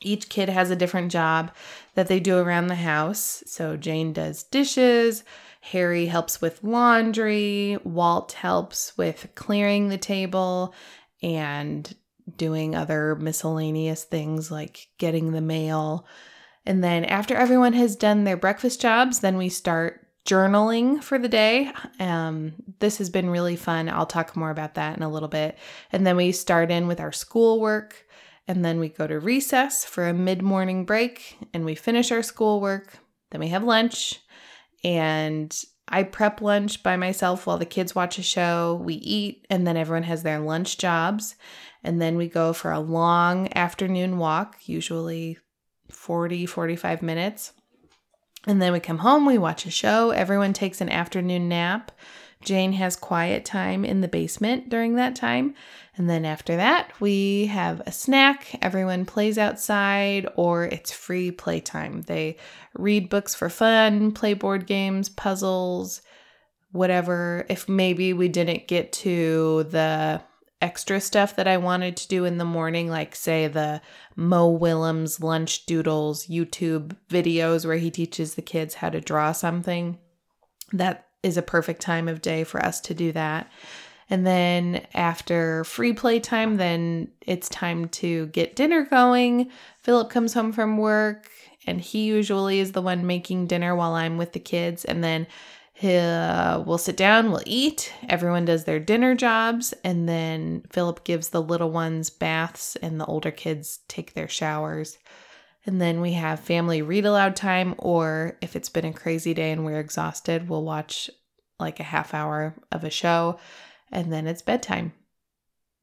each 0.00 0.28
kid 0.28 0.48
has 0.48 0.70
a 0.70 0.76
different 0.76 1.12
job 1.12 1.52
that 1.94 2.08
they 2.08 2.20
do 2.20 2.38
around 2.38 2.68
the 2.68 2.74
house. 2.74 3.42
So 3.46 3.76
Jane 3.76 4.12
does 4.12 4.42
dishes, 4.42 5.24
Harry 5.60 6.06
helps 6.06 6.40
with 6.40 6.64
laundry, 6.64 7.78
Walt 7.84 8.32
helps 8.32 8.96
with 8.96 9.28
clearing 9.34 9.88
the 9.88 9.98
table 9.98 10.74
and 11.22 11.94
doing 12.36 12.74
other 12.74 13.16
miscellaneous 13.16 14.04
things 14.04 14.50
like 14.50 14.88
getting 14.98 15.32
the 15.32 15.40
mail. 15.40 16.06
And 16.64 16.82
then 16.82 17.04
after 17.04 17.34
everyone 17.34 17.72
has 17.74 17.96
done 17.96 18.24
their 18.24 18.36
breakfast 18.36 18.80
jobs, 18.80 19.20
then 19.20 19.36
we 19.36 19.48
start 19.48 20.06
journaling 20.26 21.02
for 21.02 21.18
the 21.18 21.28
day. 21.28 21.72
Um, 21.98 22.54
this 22.78 22.98
has 22.98 23.10
been 23.10 23.30
really 23.30 23.56
fun. 23.56 23.88
I'll 23.88 24.06
talk 24.06 24.36
more 24.36 24.50
about 24.50 24.74
that 24.74 24.96
in 24.96 25.02
a 25.02 25.10
little 25.10 25.28
bit. 25.28 25.58
And 25.92 26.06
then 26.06 26.16
we 26.16 26.32
start 26.32 26.70
in 26.70 26.86
with 26.86 27.00
our 27.00 27.12
schoolwork, 27.12 28.06
and 28.50 28.64
then 28.64 28.80
we 28.80 28.88
go 28.88 29.06
to 29.06 29.20
recess 29.20 29.84
for 29.84 30.08
a 30.08 30.12
mid 30.12 30.42
morning 30.42 30.84
break, 30.84 31.38
and 31.54 31.64
we 31.64 31.76
finish 31.76 32.10
our 32.10 32.20
schoolwork. 32.20 32.98
Then 33.30 33.40
we 33.40 33.46
have 33.46 33.62
lunch, 33.62 34.18
and 34.82 35.56
I 35.86 36.02
prep 36.02 36.40
lunch 36.40 36.82
by 36.82 36.96
myself 36.96 37.46
while 37.46 37.58
the 37.58 37.64
kids 37.64 37.94
watch 37.94 38.18
a 38.18 38.24
show. 38.24 38.82
We 38.82 38.94
eat, 38.94 39.46
and 39.50 39.68
then 39.68 39.76
everyone 39.76 40.02
has 40.02 40.24
their 40.24 40.40
lunch 40.40 40.78
jobs. 40.78 41.36
And 41.84 42.02
then 42.02 42.16
we 42.16 42.26
go 42.26 42.52
for 42.52 42.72
a 42.72 42.80
long 42.80 43.56
afternoon 43.56 44.18
walk, 44.18 44.56
usually 44.66 45.38
40, 45.88 46.44
45 46.44 47.02
minutes. 47.02 47.52
And 48.48 48.60
then 48.60 48.72
we 48.72 48.80
come 48.80 48.98
home, 48.98 49.26
we 49.26 49.38
watch 49.38 49.64
a 49.64 49.70
show, 49.70 50.10
everyone 50.10 50.54
takes 50.54 50.80
an 50.80 50.88
afternoon 50.88 51.48
nap. 51.48 51.92
Jane 52.42 52.72
has 52.72 52.96
quiet 52.96 53.44
time 53.44 53.84
in 53.84 54.00
the 54.00 54.08
basement 54.08 54.68
during 54.68 54.94
that 54.94 55.14
time. 55.14 55.54
And 55.96 56.08
then 56.08 56.24
after 56.24 56.56
that, 56.56 56.98
we 57.00 57.46
have 57.46 57.82
a 57.86 57.92
snack. 57.92 58.58
Everyone 58.62 59.04
plays 59.04 59.36
outside 59.36 60.26
or 60.36 60.64
it's 60.64 60.90
free 60.90 61.30
playtime. 61.30 62.02
They 62.02 62.38
read 62.74 63.10
books 63.10 63.34
for 63.34 63.50
fun, 63.50 64.12
play 64.12 64.32
board 64.32 64.66
games, 64.66 65.10
puzzles, 65.10 66.00
whatever. 66.72 67.44
If 67.50 67.68
maybe 67.68 68.12
we 68.14 68.28
didn't 68.28 68.68
get 68.68 68.92
to 68.94 69.64
the 69.64 70.22
extra 70.62 71.00
stuff 71.00 71.36
that 71.36 71.48
I 71.48 71.58
wanted 71.58 71.96
to 71.98 72.08
do 72.08 72.24
in 72.24 72.38
the 72.38 72.44
morning, 72.44 72.88
like, 72.88 73.14
say, 73.14 73.48
the 73.48 73.82
Mo 74.16 74.48
Willems 74.48 75.20
Lunch 75.20 75.66
Doodles 75.66 76.26
YouTube 76.26 76.96
videos 77.10 77.66
where 77.66 77.76
he 77.76 77.90
teaches 77.90 78.34
the 78.34 78.42
kids 78.42 78.74
how 78.74 78.88
to 78.88 79.00
draw 79.00 79.32
something. 79.32 79.98
That 80.72 81.06
is 81.22 81.36
a 81.36 81.42
perfect 81.42 81.80
time 81.80 82.08
of 82.08 82.22
day 82.22 82.44
for 82.44 82.64
us 82.64 82.80
to 82.82 82.94
do 82.94 83.12
that. 83.12 83.50
And 84.08 84.26
then 84.26 84.86
after 84.92 85.62
free 85.64 85.92
play 85.92 86.18
time, 86.18 86.56
then 86.56 87.08
it's 87.20 87.48
time 87.48 87.88
to 87.88 88.26
get 88.28 88.56
dinner 88.56 88.84
going. 88.84 89.50
Philip 89.82 90.10
comes 90.10 90.34
home 90.34 90.52
from 90.52 90.78
work 90.78 91.30
and 91.66 91.80
he 91.80 92.04
usually 92.06 92.58
is 92.58 92.72
the 92.72 92.82
one 92.82 93.06
making 93.06 93.46
dinner 93.46 93.76
while 93.76 93.92
I'm 93.92 94.18
with 94.18 94.32
the 94.32 94.40
kids. 94.40 94.84
And 94.84 95.04
then 95.04 95.26
He'll, 95.80 96.02
uh, 96.02 96.62
we'll 96.66 96.76
sit 96.76 96.98
down, 96.98 97.30
we'll 97.30 97.42
eat. 97.46 97.90
Everyone 98.06 98.44
does 98.44 98.64
their 98.64 98.78
dinner 98.78 99.14
jobs, 99.14 99.72
and 99.82 100.06
then 100.06 100.62
Philip 100.68 101.04
gives 101.04 101.30
the 101.30 101.40
little 101.40 101.70
ones 101.70 102.10
baths, 102.10 102.76
and 102.82 103.00
the 103.00 103.06
older 103.06 103.30
kids 103.30 103.78
take 103.88 104.12
their 104.12 104.28
showers. 104.28 104.98
And 105.70 105.80
then 105.80 106.00
we 106.00 106.14
have 106.14 106.40
family 106.40 106.82
read 106.82 107.06
aloud 107.06 107.36
time, 107.36 107.76
or 107.78 108.36
if 108.40 108.56
it's 108.56 108.68
been 108.68 108.86
a 108.86 108.92
crazy 108.92 109.34
day 109.34 109.52
and 109.52 109.64
we're 109.64 109.78
exhausted, 109.78 110.48
we'll 110.48 110.64
watch 110.64 111.08
like 111.60 111.78
a 111.78 111.84
half 111.84 112.12
hour 112.12 112.56
of 112.72 112.82
a 112.82 112.90
show, 112.90 113.38
and 113.92 114.12
then 114.12 114.26
it's 114.26 114.42
bedtime. 114.42 114.92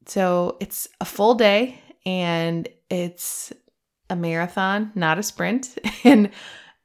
So 0.04 0.58
it's 0.60 0.88
a 1.00 1.06
full 1.06 1.36
day, 1.36 1.80
and 2.04 2.68
it's 2.90 3.50
a 4.10 4.14
marathon, 4.14 4.92
not 4.94 5.18
a 5.18 5.22
sprint. 5.22 5.78
And 6.04 6.32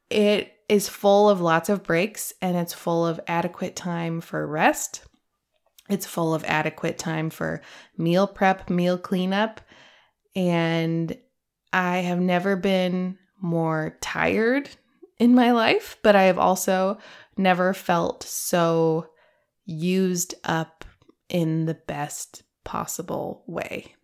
it 0.10 0.54
is 0.70 0.88
full 0.88 1.30
of 1.30 1.42
lots 1.42 1.68
of 1.68 1.84
breaks 1.84 2.32
and 2.42 2.56
it's 2.56 2.74
full 2.74 3.06
of 3.06 3.20
adequate 3.28 3.76
time 3.76 4.22
for 4.22 4.48
rest. 4.48 5.04
It's 5.90 6.06
full 6.06 6.34
of 6.34 6.46
adequate 6.46 6.98
time 6.98 7.30
for 7.30 7.62
meal 7.98 8.28
prep, 8.28 8.70
meal 8.70 8.98
cleanup. 8.98 9.60
And 10.36 11.18
I 11.74 11.98
have 11.98 12.20
never 12.20 12.56
been 12.56 13.18
more 13.42 13.98
tired 14.00 14.70
in 15.18 15.36
my 15.36 15.52
life, 15.52 15.98
but 16.04 16.16
I 16.16 16.24
have 16.24 16.40
also 16.40 17.00
never 17.36 17.74
felt 17.74 18.24
so 18.24 19.08
used 19.66 20.36
up 20.44 20.86
in 21.30 21.66
the 21.66 21.74
best 21.74 22.44
possible 22.64 23.44
way. 23.48 23.96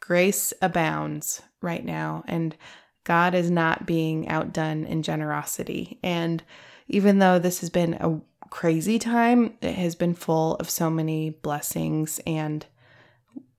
Grace 0.00 0.52
abounds 0.62 1.42
right 1.60 1.84
now. 1.84 2.24
And 2.26 2.56
God 3.04 3.34
is 3.34 3.50
not 3.50 3.86
being 3.86 4.28
outdone 4.28 4.84
in 4.84 5.02
generosity. 5.02 5.98
And 6.02 6.42
even 6.88 7.18
though 7.18 7.38
this 7.38 7.60
has 7.60 7.70
been 7.70 7.94
a 7.94 8.20
crazy 8.48 8.98
time, 8.98 9.56
it 9.60 9.74
has 9.74 9.94
been 9.94 10.14
full 10.14 10.56
of 10.56 10.70
so 10.70 10.90
many 10.90 11.30
blessings. 11.30 12.20
And 12.26 12.66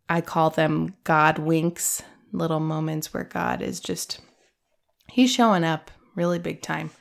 I 0.10 0.22
call 0.22 0.50
them 0.50 0.96
God 1.04 1.40
winks, 1.40 2.04
little 2.32 2.60
moments 2.60 3.14
where 3.14 3.24
God 3.24 3.62
is 3.62 3.80
just, 3.80 4.20
He's 5.10 5.32
showing 5.32 5.64
up 5.64 5.92
really 6.16 6.40
big 6.40 6.62
time. 6.62 6.92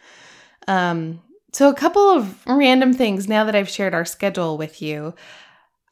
Um, 0.68 1.22
so, 1.52 1.68
a 1.68 1.74
couple 1.74 2.08
of 2.10 2.46
random 2.46 2.92
things 2.92 3.28
now 3.28 3.44
that 3.44 3.56
I've 3.56 3.68
shared 3.68 3.94
our 3.94 4.04
schedule 4.04 4.56
with 4.56 4.80
you. 4.80 5.14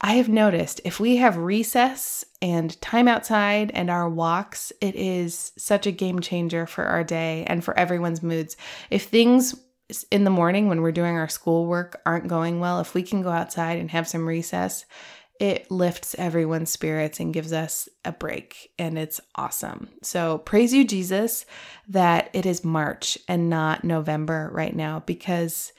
I 0.00 0.12
have 0.14 0.28
noticed 0.28 0.80
if 0.84 1.00
we 1.00 1.16
have 1.16 1.36
recess 1.36 2.24
and 2.40 2.80
time 2.80 3.08
outside 3.08 3.72
and 3.74 3.90
our 3.90 4.08
walks, 4.08 4.72
it 4.80 4.94
is 4.94 5.50
such 5.58 5.86
a 5.88 5.92
game 5.92 6.20
changer 6.20 6.66
for 6.66 6.84
our 6.84 7.02
day 7.02 7.44
and 7.48 7.64
for 7.64 7.76
everyone's 7.76 8.22
moods. 8.22 8.56
If 8.90 9.04
things 9.04 9.56
in 10.12 10.22
the 10.22 10.30
morning 10.30 10.68
when 10.68 10.82
we're 10.82 10.92
doing 10.92 11.16
our 11.16 11.28
schoolwork 11.28 12.00
aren't 12.06 12.28
going 12.28 12.60
well, 12.60 12.78
if 12.78 12.94
we 12.94 13.02
can 13.02 13.22
go 13.22 13.30
outside 13.30 13.78
and 13.78 13.90
have 13.90 14.06
some 14.06 14.28
recess, 14.28 14.84
it 15.38 15.70
lifts 15.70 16.14
everyone's 16.18 16.70
spirits 16.70 17.20
and 17.20 17.32
gives 17.32 17.52
us 17.52 17.88
a 18.04 18.12
break, 18.12 18.72
and 18.78 18.98
it's 18.98 19.20
awesome. 19.36 19.88
So, 20.02 20.38
praise 20.38 20.72
you, 20.72 20.84
Jesus, 20.84 21.46
that 21.88 22.30
it 22.32 22.44
is 22.44 22.64
March 22.64 23.16
and 23.28 23.48
not 23.48 23.84
November 23.84 24.50
right 24.52 24.74
now 24.74 25.02
because 25.06 25.72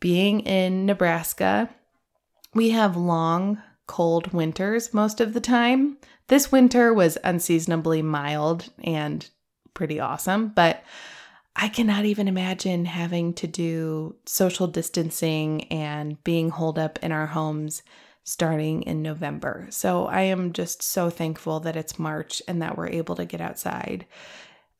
being 0.00 0.40
in 0.40 0.86
Nebraska, 0.86 1.68
we 2.54 2.70
have 2.70 2.96
long, 2.96 3.60
cold 3.86 4.32
winters 4.32 4.94
most 4.94 5.20
of 5.20 5.34
the 5.34 5.40
time. 5.40 5.98
This 6.28 6.50
winter 6.50 6.94
was 6.94 7.18
unseasonably 7.22 8.00
mild 8.00 8.70
and 8.82 9.28
pretty 9.74 10.00
awesome, 10.00 10.48
but 10.48 10.82
I 11.56 11.68
cannot 11.68 12.04
even 12.04 12.26
imagine 12.26 12.84
having 12.86 13.34
to 13.34 13.46
do 13.46 14.16
social 14.26 14.66
distancing 14.66 15.64
and 15.64 16.22
being 16.24 16.50
holed 16.50 16.78
up 16.78 16.98
in 17.02 17.12
our 17.12 17.26
homes 17.26 17.82
starting 18.24 18.82
in 18.82 19.02
November. 19.02 19.66
So 19.70 20.06
I 20.06 20.22
am 20.22 20.52
just 20.52 20.82
so 20.82 21.10
thankful 21.10 21.60
that 21.60 21.76
it's 21.76 21.98
March 21.98 22.42
and 22.48 22.60
that 22.62 22.76
we're 22.76 22.88
able 22.88 23.14
to 23.16 23.24
get 23.26 23.40
outside. 23.40 24.06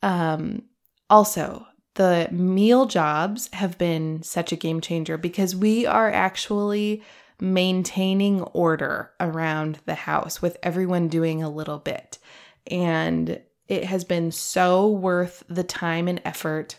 Um, 0.02 0.62
also, 1.08 1.66
the 1.94 2.28
meal 2.32 2.86
jobs 2.86 3.48
have 3.52 3.78
been 3.78 4.22
such 4.22 4.50
a 4.50 4.56
game 4.56 4.80
changer 4.80 5.16
because 5.16 5.54
we 5.54 5.86
are 5.86 6.10
actually 6.10 7.02
maintaining 7.40 8.42
order 8.42 9.12
around 9.20 9.78
the 9.84 9.94
house 9.94 10.40
with 10.40 10.56
everyone 10.62 11.08
doing 11.08 11.42
a 11.42 11.50
little 11.50 11.78
bit. 11.78 12.18
And 12.66 13.40
it 13.68 13.84
has 13.84 14.04
been 14.04 14.32
so 14.32 14.88
worth 14.88 15.44
the 15.48 15.64
time 15.64 16.08
and 16.08 16.20
effort 16.24 16.76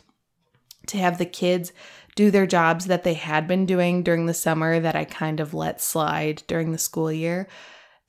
to 0.87 0.97
have 0.97 1.17
the 1.17 1.25
kids 1.25 1.71
do 2.15 2.31
their 2.31 2.47
jobs 2.47 2.85
that 2.85 3.03
they 3.03 3.13
had 3.13 3.47
been 3.47 3.65
doing 3.65 4.01
during 4.01 4.25
the 4.25 4.33
summer 4.33 4.79
that 4.79 4.95
I 4.95 5.05
kind 5.05 5.39
of 5.39 5.53
let 5.53 5.81
slide 5.81 6.43
during 6.47 6.71
the 6.71 6.77
school 6.77 7.11
year. 7.11 7.47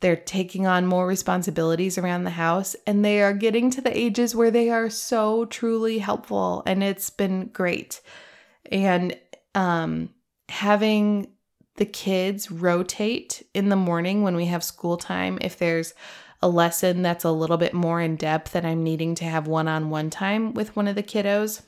They're 0.01 0.17
taking 0.17 0.67
on 0.67 0.87
more 0.87 1.07
responsibilities 1.07 1.99
around 1.99 2.25
the 2.25 2.31
house 2.31 2.77
and 2.87 3.05
they 3.05 3.21
are 3.23 3.33
getting 3.33 3.71
to 3.73 3.81
the 3.81 3.97
ages 3.97 4.35
where 4.35 4.51
they 4.51 4.71
are 4.71 4.91
so 4.91 5.47
truly 5.47 5.99
helpful 5.99 6.63
and 6.67 6.83
it's 6.83 7.11
been 7.11 7.47
great. 7.47 8.01
And 8.71 9.19
um 9.55 10.11
having 10.49 11.29
the 11.77 11.87
kids 11.87 12.51
rotate 12.51 13.43
in 13.55 13.69
the 13.69 13.77
morning 13.77 14.23
when 14.23 14.37
we 14.37 14.47
have 14.47 14.65
school 14.65 14.97
time. 14.97 15.39
If 15.41 15.59
there's 15.59 15.95
a 16.43 16.49
lesson 16.49 17.03
that's 17.03 17.25
a 17.25 17.31
little 17.31 17.57
bit 17.57 17.75
more 17.75 18.01
in 18.01 18.17
depth 18.17 18.55
and 18.55 18.67
I'm 18.67 18.83
needing 18.83 19.15
to 19.17 19.25
have 19.25 19.47
one 19.47 19.69
on 19.69 19.91
one 19.91 20.11
time 20.11 20.55
with 20.55 20.77
one 20.77 20.89
of 20.89 20.95
the 20.95 21.03
kiddos, 21.03 21.63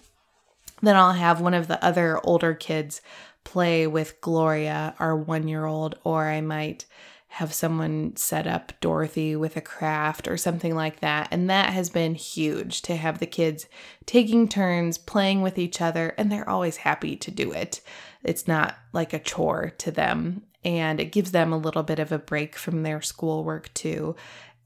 then 0.83 0.97
I'll 0.97 1.13
have 1.13 1.41
one 1.41 1.55
of 1.55 1.69
the 1.69 1.83
other 1.85 2.21
older 2.25 2.55
kids 2.55 3.01
play 3.45 3.87
with 3.87 4.21
Gloria, 4.21 4.95
our 4.99 5.17
one 5.17 5.49
year 5.49 5.65
old, 5.65 5.99
or 6.05 6.27
I 6.27 6.41
might 6.41 6.85
have 7.33 7.53
someone 7.53 8.17
set 8.17 8.47
up 8.47 8.73
Dorothy 8.81 9.37
with 9.37 9.57
a 9.57 9.61
craft 9.61 10.27
or 10.27 10.37
something 10.37 10.75
like 10.75 11.01
that. 11.01 11.29
And 11.31 11.49
that 11.51 11.73
has 11.73 11.91
been 11.91 12.15
huge 12.15 12.83
to 12.83 12.97
have 12.97 13.19
the 13.19 13.27
kids 13.27 13.67
taking 14.07 14.49
turns 14.49 14.97
playing 14.97 15.43
with 15.43 15.59
each 15.59 15.81
other, 15.81 16.15
and 16.17 16.33
they're 16.33 16.49
always 16.49 16.79
happy 16.79 17.17
to 17.17 17.31
do 17.31 17.53
it. 17.53 17.81
It's 18.25 18.49
not 18.49 18.77
like 18.93 19.13
a 19.13 19.19
chore 19.19 19.71
to 19.79 19.91
them, 19.91 20.43
and 20.65 21.01
it 21.01 21.13
gives 21.13 21.31
them 21.31 21.53
a 21.53 21.59
little 21.59 21.83
bit 21.83 21.99
of 21.99 22.13
a 22.13 22.19
break 22.19 22.57
from 22.57 22.83
their 22.83 23.03
schoolwork 23.03 23.73
too. 23.75 24.17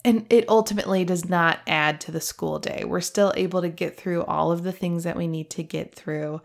And 0.04 0.26
it 0.30 0.48
ultimately 0.48 1.04
does 1.04 1.28
not 1.28 1.60
add 1.66 2.00
to 2.02 2.12
the 2.12 2.20
school 2.20 2.58
day. 2.58 2.84
We're 2.84 3.00
still 3.00 3.32
able 3.36 3.62
to 3.62 3.68
get 3.68 3.96
through 3.96 4.24
all 4.24 4.50
of 4.50 4.64
the 4.64 4.72
things 4.72 5.04
that 5.04 5.16
we 5.16 5.28
need 5.28 5.48
to 5.50 5.62
get 5.62 5.94
through. 5.94 6.40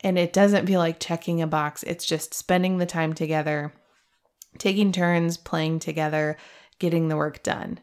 And 0.00 0.18
it 0.18 0.32
doesn't 0.32 0.66
feel 0.66 0.80
like 0.80 1.00
checking 1.00 1.42
a 1.42 1.46
box, 1.46 1.82
it's 1.82 2.06
just 2.06 2.32
spending 2.32 2.78
the 2.78 2.86
time 2.86 3.12
together 3.12 3.72
taking 4.58 4.92
turns 4.92 5.36
playing 5.36 5.78
together, 5.78 6.36
getting 6.78 7.08
the 7.08 7.16
work 7.16 7.42
done. 7.42 7.80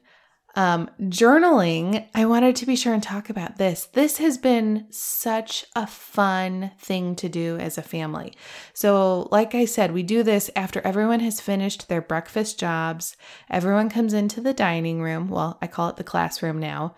Um, 0.56 0.90
journaling, 1.02 2.06
I 2.14 2.26
wanted 2.26 2.56
to 2.58 2.68
be 2.68 2.76
sure 2.76 2.94
and 2.94 3.02
talk 3.02 3.30
about 3.30 3.58
this. 3.58 3.86
This 3.86 4.18
has 4.18 4.38
been 4.38 4.86
such 4.92 5.66
a 5.76 5.88
fun 5.88 6.72
thing 6.78 7.16
to 7.16 7.30
do 7.30 7.58
as 7.58 7.78
a 7.78 7.82
family. 7.82 8.34
So, 8.74 9.28
like 9.32 9.56
I 9.56 9.66
said, 9.66 9.94
we 9.94 10.04
do 10.04 10.22
this 10.22 10.52
after 10.56 10.80
everyone 10.82 11.22
has 11.22 11.42
finished 11.42 11.90
their 11.90 12.02
breakfast 12.02 12.60
jobs. 12.60 13.18
Everyone 13.50 13.90
comes 13.90 14.14
into 14.14 14.42
the 14.42 14.54
dining 14.54 15.02
room. 15.02 15.28
Well, 15.28 15.58
I 15.60 15.66
call 15.66 15.90
it 15.90 15.98
the 15.98 16.04
classroom 16.04 16.60
now. 16.60 16.96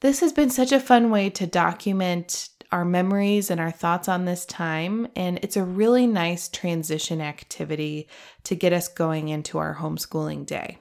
This 0.00 0.18
has 0.20 0.32
been 0.32 0.50
such 0.50 0.72
a 0.72 0.80
fun 0.80 1.10
way 1.10 1.30
to 1.30 1.46
document 1.46 2.48
our 2.72 2.84
memories 2.84 3.50
and 3.50 3.60
our 3.60 3.70
thoughts 3.70 4.08
on 4.08 4.24
this 4.24 4.44
time. 4.46 5.06
And 5.14 5.38
it's 5.42 5.56
a 5.56 5.64
really 5.64 6.06
nice 6.08 6.48
transition 6.48 7.20
activity 7.20 8.08
to 8.44 8.56
get 8.56 8.72
us 8.72 8.88
going 8.88 9.28
into 9.28 9.58
our 9.58 9.76
homeschooling 9.76 10.46
day. 10.46 10.78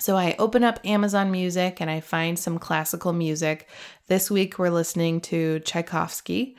So 0.00 0.16
I 0.16 0.34
open 0.38 0.64
up 0.64 0.80
Amazon 0.82 1.30
Music 1.30 1.80
and 1.80 1.90
I 1.90 2.00
find 2.00 2.38
some 2.38 2.58
classical 2.58 3.12
music. 3.12 3.68
This 4.06 4.30
week 4.30 4.58
we're 4.58 4.70
listening 4.70 5.20
to 5.22 5.60
Tchaikovsky, 5.60 6.56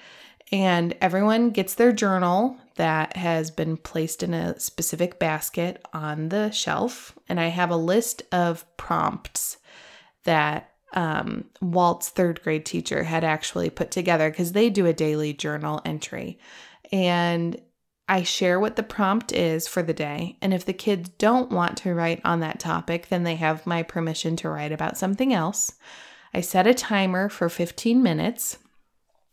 and 0.52 0.96
everyone 1.02 1.50
gets 1.50 1.74
their 1.74 1.92
journal 1.92 2.56
that 2.76 3.18
has 3.18 3.50
been 3.50 3.78
placed 3.78 4.22
in 4.22 4.36
a 4.36 4.60
specific 4.60 5.18
basket 5.18 5.84
on 5.92 6.30
the 6.30 6.52
shelf. 6.52 7.18
And 7.28 7.40
I 7.40 7.48
have 7.48 7.72
a 7.72 7.76
list 7.76 8.22
of 8.32 8.66
prompts 8.78 9.58
that 10.24 10.72
um, 10.94 11.46
Walt's 11.62 12.10
third 12.10 12.44
grade 12.44 12.66
teacher 12.66 13.04
had 13.04 13.24
actually 13.24 13.72
put 13.72 13.90
together 13.90 14.30
because 14.30 14.52
they 14.52 14.70
do 14.70 14.86
a 14.86 14.94
daily 14.94 15.34
journal 15.34 15.82
entry. 15.84 16.38
And 16.92 17.60
I 18.12 18.24
share 18.24 18.60
what 18.60 18.76
the 18.76 18.84
prompt 18.84 19.32
is 19.32 19.70
for 19.70 19.82
the 19.82 19.94
day, 19.94 20.38
and 20.42 20.54
if 20.54 20.66
the 20.66 20.74
kids 20.74 21.08
don't 21.18 21.50
want 21.50 21.78
to 21.78 21.94
write 21.94 22.20
on 22.26 22.42
that 22.42 22.60
topic, 22.60 23.08
then 23.08 23.24
they 23.24 23.36
have 23.36 23.66
my 23.66 23.84
permission 23.84 24.36
to 24.36 24.50
write 24.50 24.74
about 24.74 24.98
something 24.98 25.34
else. 25.34 25.72
I 26.34 26.42
set 26.42 26.68
a 26.68 26.74
timer 26.74 27.30
for 27.30 27.48
15 27.48 28.04
minutes, 28.04 28.58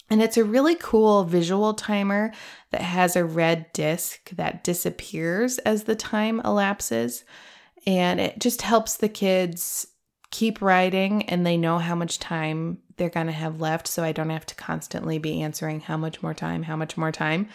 and 0.08 0.22
it's 0.22 0.36
a 0.36 0.44
really 0.44 0.76
cool 0.76 1.24
visual 1.24 1.74
timer 1.74 2.32
that 2.70 2.82
has 2.82 3.16
a 3.16 3.24
red 3.24 3.66
disc 3.72 4.30
that 4.30 4.62
disappears 4.62 5.58
as 5.58 5.82
the 5.82 5.96
time 5.96 6.40
elapses, 6.44 7.24
and 7.84 8.20
it 8.20 8.38
just 8.38 8.62
helps 8.62 8.96
the 8.96 9.08
kids 9.08 9.88
keep 10.30 10.62
writing 10.62 11.24
and 11.24 11.44
they 11.44 11.56
know 11.56 11.78
how 11.78 11.96
much 11.96 12.20
time 12.20 12.78
they're 12.96 13.10
going 13.10 13.26
to 13.26 13.32
have 13.32 13.60
left 13.60 13.88
so 13.88 14.04
I 14.04 14.12
don't 14.12 14.30
have 14.30 14.46
to 14.46 14.54
constantly 14.54 15.18
be 15.18 15.42
answering 15.42 15.80
how 15.80 15.96
much 15.96 16.22
more 16.22 16.34
time, 16.34 16.62
how 16.62 16.76
much 16.76 16.96
more 16.96 17.10
time. 17.10 17.48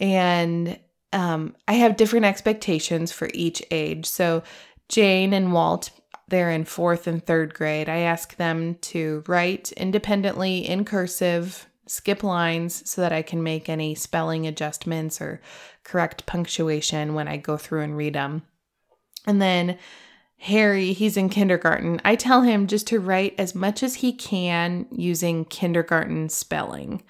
And 0.00 0.78
um, 1.12 1.56
I 1.66 1.74
have 1.74 1.96
different 1.96 2.26
expectations 2.26 3.12
for 3.12 3.30
each 3.34 3.62
age. 3.70 4.06
So 4.06 4.42
Jane 4.88 5.32
and 5.32 5.52
Walt, 5.52 5.90
they're 6.28 6.50
in 6.50 6.64
fourth 6.64 7.06
and 7.06 7.24
third 7.24 7.54
grade. 7.54 7.88
I 7.88 7.98
ask 7.98 8.36
them 8.36 8.76
to 8.82 9.24
write 9.26 9.72
independently 9.72 10.68
in 10.68 10.84
cursive, 10.84 11.66
skip 11.86 12.22
lines 12.22 12.88
so 12.88 13.00
that 13.00 13.12
I 13.12 13.22
can 13.22 13.42
make 13.42 13.68
any 13.68 13.94
spelling 13.94 14.46
adjustments 14.46 15.20
or 15.20 15.40
correct 15.84 16.26
punctuation 16.26 17.14
when 17.14 17.28
I 17.28 17.38
go 17.38 17.56
through 17.56 17.80
and 17.80 17.96
read 17.96 18.14
them. 18.14 18.42
And 19.26 19.40
then 19.40 19.78
Harry, 20.40 20.92
he's 20.92 21.16
in 21.16 21.30
kindergarten. 21.30 22.00
I 22.04 22.14
tell 22.14 22.42
him 22.42 22.66
just 22.66 22.86
to 22.88 23.00
write 23.00 23.34
as 23.38 23.54
much 23.54 23.82
as 23.82 23.96
he 23.96 24.12
can 24.12 24.86
using 24.92 25.44
kindergarten 25.46 26.28
spelling. 26.28 27.02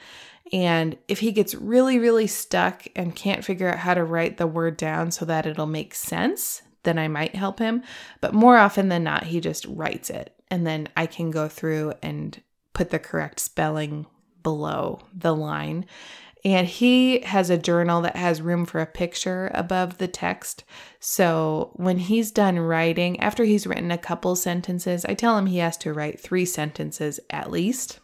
And 0.52 0.96
if 1.08 1.18
he 1.20 1.32
gets 1.32 1.54
really, 1.54 1.98
really 1.98 2.26
stuck 2.26 2.86
and 2.96 3.14
can't 3.14 3.44
figure 3.44 3.68
out 3.68 3.78
how 3.78 3.94
to 3.94 4.04
write 4.04 4.36
the 4.36 4.46
word 4.46 4.76
down 4.76 5.10
so 5.10 5.24
that 5.24 5.46
it'll 5.46 5.66
make 5.66 5.94
sense, 5.94 6.62
then 6.84 6.98
I 6.98 7.08
might 7.08 7.34
help 7.34 7.58
him. 7.58 7.82
But 8.20 8.34
more 8.34 8.56
often 8.56 8.88
than 8.88 9.04
not, 9.04 9.24
he 9.24 9.40
just 9.40 9.66
writes 9.66 10.10
it. 10.10 10.34
And 10.50 10.66
then 10.66 10.88
I 10.96 11.06
can 11.06 11.30
go 11.30 11.48
through 11.48 11.94
and 12.02 12.40
put 12.72 12.90
the 12.90 12.98
correct 12.98 13.40
spelling 13.40 14.06
below 14.42 15.00
the 15.14 15.34
line. 15.34 15.84
And 16.44 16.66
he 16.66 17.20
has 17.20 17.50
a 17.50 17.58
journal 17.58 18.00
that 18.02 18.16
has 18.16 18.40
room 18.40 18.64
for 18.64 18.80
a 18.80 18.86
picture 18.86 19.50
above 19.52 19.98
the 19.98 20.08
text. 20.08 20.64
So 21.00 21.72
when 21.74 21.98
he's 21.98 22.30
done 22.30 22.58
writing, 22.58 23.18
after 23.20 23.44
he's 23.44 23.66
written 23.66 23.90
a 23.90 23.98
couple 23.98 24.36
sentences, 24.36 25.04
I 25.04 25.14
tell 25.14 25.36
him 25.36 25.46
he 25.46 25.58
has 25.58 25.76
to 25.78 25.92
write 25.92 26.20
three 26.20 26.44
sentences 26.44 27.18
at 27.28 27.50
least. 27.50 27.98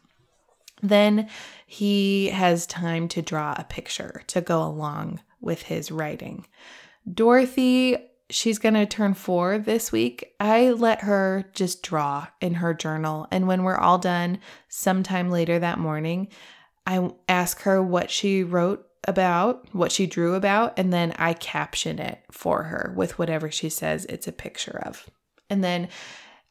Then 0.85 1.31
he 1.66 2.29
has 2.29 2.66
time 2.66 3.09
to 3.09 3.23
draw 3.23 3.55
a 3.57 3.64
picture 3.64 4.23
to 4.29 4.42
go 4.42 4.62
along 4.62 5.20
with 5.40 5.62
his 5.62 5.90
writing. 5.90 6.47
Dorothy, 7.11 7.97
she's 8.29 8.59
going 8.59 8.75
to 8.75 8.87
turn 8.87 9.14
four 9.14 9.59
this 9.59 9.90
week. 9.90 10.35
I 10.38 10.70
let 10.70 11.01
her 11.03 11.47
just 11.55 11.83
draw 11.83 12.27
in 12.40 12.55
her 12.55 12.75
journal. 12.75 13.27
And 13.31 13.49
when 13.49 13.62
we're 13.62 13.79
all 13.79 13.99
done, 13.99 14.38
sometime 14.68 15.31
later 15.31 15.59
that 15.59 15.79
morning, 15.79 16.29
I 16.87 17.11
ask 17.29 17.62
her 17.62 17.83
what 17.83 18.11
she 18.11 18.42
wrote 18.42 18.87
about, 19.09 19.66
what 19.73 19.90
she 19.90 20.07
drew 20.07 20.35
about, 20.35 20.79
and 20.79 20.92
then 20.92 21.14
I 21.18 21.33
caption 21.33 21.99
it 21.99 22.23
for 22.31 22.64
her 22.64 22.92
with 22.94 23.18
whatever 23.18 23.51
she 23.51 23.70
says 23.70 24.05
it's 24.07 24.29
a 24.29 24.33
picture 24.33 24.83
of. 24.85 25.09
And 25.49 25.64
then 25.64 25.88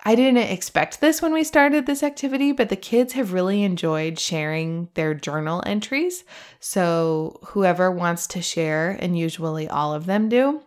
I 0.06 0.16
didn't 0.16 0.50
expect 0.50 1.00
this 1.00 1.22
when 1.22 1.32
we 1.32 1.46
started 1.46 1.86
this 1.86 2.04
activity, 2.04 2.52
but 2.52 2.68
the 2.68 2.76
kids 2.76 3.14
have 3.14 3.32
really 3.32 3.64
enjoyed 3.64 4.20
sharing 4.20 4.90
their 4.96 5.14
journal 5.14 5.64
entries. 5.66 6.26
So, 6.60 7.40
whoever 7.48 7.90
wants 7.90 8.28
to 8.28 8.42
share, 8.42 8.98
and 9.00 9.18
usually 9.18 9.70
all 9.70 9.94
of 9.94 10.06
them 10.06 10.28
do, 10.28 10.62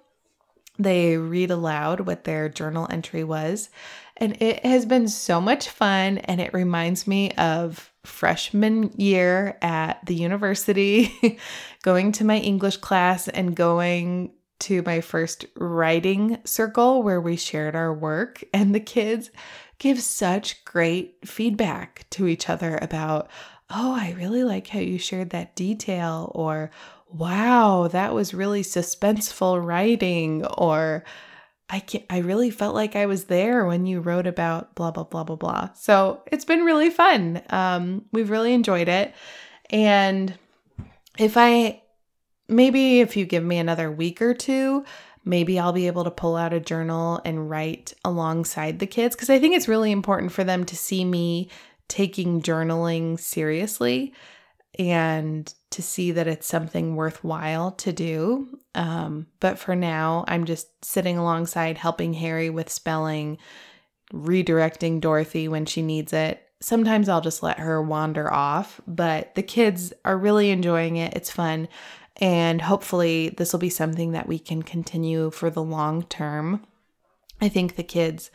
they 0.79 1.19
read 1.19 1.51
aloud 1.51 2.01
what 2.01 2.25
their 2.25 2.49
journal 2.49 2.87
entry 2.91 3.25
was. 3.25 3.69
And 4.17 4.41
it 4.41 4.65
has 4.65 4.87
been 4.87 5.09
so 5.09 5.39
much 5.39 5.69
fun, 5.69 6.19
and 6.19 6.41
it 6.41 6.55
reminds 6.55 7.07
me 7.07 7.33
of 7.33 7.93
freshman 8.05 8.93
year 8.99 9.59
at 9.61 10.05
the 10.07 10.15
university, 10.15 11.39
going 11.83 12.13
to 12.13 12.25
my 12.25 12.39
English 12.39 12.79
class 12.79 13.29
and 13.29 13.55
going 13.55 14.33
to 14.61 14.83
my 14.83 15.01
first 15.01 15.47
writing 15.57 16.39
circle 16.45 17.03
where 17.03 17.21
we 17.21 17.37
shared 17.37 17.77
our 17.77 17.93
work, 17.93 18.43
and 18.53 18.75
the 18.75 18.81
kids 18.81 19.31
give 19.79 20.01
such 20.01 20.65
great 20.65 21.17
feedback 21.25 22.07
to 22.11 22.27
each 22.27 22.49
other 22.49 22.79
about, 22.81 23.29
oh, 23.69 23.95
I 23.95 24.15
really 24.17 24.45
like 24.45 24.69
how 24.69 24.79
you 24.79 24.99
shared 24.99 25.31
that 25.31 25.55
detail, 25.57 26.33
or 26.35 26.71
wow, 27.09 27.89
that 27.89 28.15
was 28.15 28.35
really 28.35 28.63
suspenseful 28.63 29.65
writing, 29.65 30.45
or 30.45 31.05
I 31.69 31.81
can 31.81 32.03
I 32.09 32.19
really 32.19 32.51
felt 32.51 32.75
like 32.75 32.97
I 32.97 33.07
was 33.07 33.25
there 33.25 33.67
when 33.67 33.87
you 33.87 34.01
wrote 34.01 34.27
about 34.27 34.75
blah 34.75 34.93
blah 34.93 35.05
blah 35.05 35.25
blah 35.25 35.37
blah. 35.37 35.71
So 35.75 36.23
it's 36.31 36.45
been 36.45 36.65
really 36.65 36.91
fun. 36.91 37.43
Um, 37.51 38.05
we've 38.13 38.31
really 38.31 38.55
enjoyed 38.55 38.89
it, 38.89 39.15
and 39.71 40.39
if 41.19 41.37
I 41.37 41.83
maybe 42.49 43.01
if 43.01 43.17
you 43.17 43.25
give 43.25 43.45
me 43.45 43.59
another 43.59 43.91
week 43.91 44.23
or 44.23 44.35
two, 44.35 44.85
maybe 45.25 45.59
I'll 45.59 45.73
be 45.73 45.89
able 45.89 46.05
to 46.05 46.11
pull 46.11 46.37
out 46.37 46.53
a 46.53 46.61
journal 46.61 47.21
and 47.25 47.51
write 47.51 47.93
alongside 48.05 48.79
the 48.79 48.87
kids 48.87 49.15
because 49.15 49.31
I 49.31 49.39
think 49.39 49.55
it's 49.55 49.69
really 49.69 49.93
important 49.93 50.33
for 50.33 50.45
them 50.45 50.65
to 50.67 50.77
see 50.77 51.05
me 51.05 51.51
taking 51.89 52.41
journaling 52.41 53.19
seriously 53.19 54.15
and 54.79 55.53
to 55.71 55.83
see 55.83 56.13
that 56.13 56.27
it's 56.27 56.47
something 56.47 56.97
worthwhile 56.97 57.73
to 57.73 57.93
do. 57.93 58.59
Um, 58.75 59.27
but 59.41 59.59
for 59.59 59.75
now, 59.75 60.25
I'm 60.29 60.45
just 60.45 60.85
sitting 60.85 61.19
alongside 61.19 61.79
helping 61.79 62.15
Harry 62.15 62.51
with 62.51 62.71
spelling, 62.71 63.39
redirecting 64.13 65.01
Dorothy 65.01 65.49
when 65.49 65.67
she 65.67 65.83
needs 65.83 66.13
it. 66.13 66.43
Sometimes 66.61 67.09
I'll 67.09 67.21
just 67.21 67.43
let 67.43 67.59
her 67.59 67.83
wander 67.83 68.33
off, 68.33 68.81
but 68.87 69.35
the 69.35 69.43
kids 69.43 69.93
are 70.05 70.17
really 70.17 70.51
enjoying 70.51 70.97
it. 70.97 71.15
It's 71.15 71.31
fun. 71.31 71.69
And 72.17 72.63
hopefully, 72.63 73.29
this 73.31 73.53
will 73.53 73.61
be 73.61 73.71
something 73.71 74.13
that 74.13 74.29
we 74.29 74.39
can 74.39 74.63
continue 74.63 75.31
for 75.31 75.51
the 75.51 75.63
long 75.63 76.05
term. 76.05 76.67
I 77.41 77.49
think 77.49 77.77
the 77.77 77.83
kids 77.83 78.31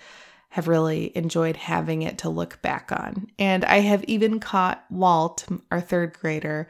have 0.50 0.68
really 0.68 1.16
enjoyed 1.16 1.56
having 1.56 2.02
it 2.02 2.18
to 2.20 2.30
look 2.30 2.62
back 2.62 2.92
on. 2.92 3.28
And 3.40 3.64
I 3.66 3.80
have 3.80 4.04
even 4.04 4.40
caught 4.40 4.84
Walt, 4.90 5.48
our 5.72 5.82
third 5.82 6.14
grader, 6.20 6.68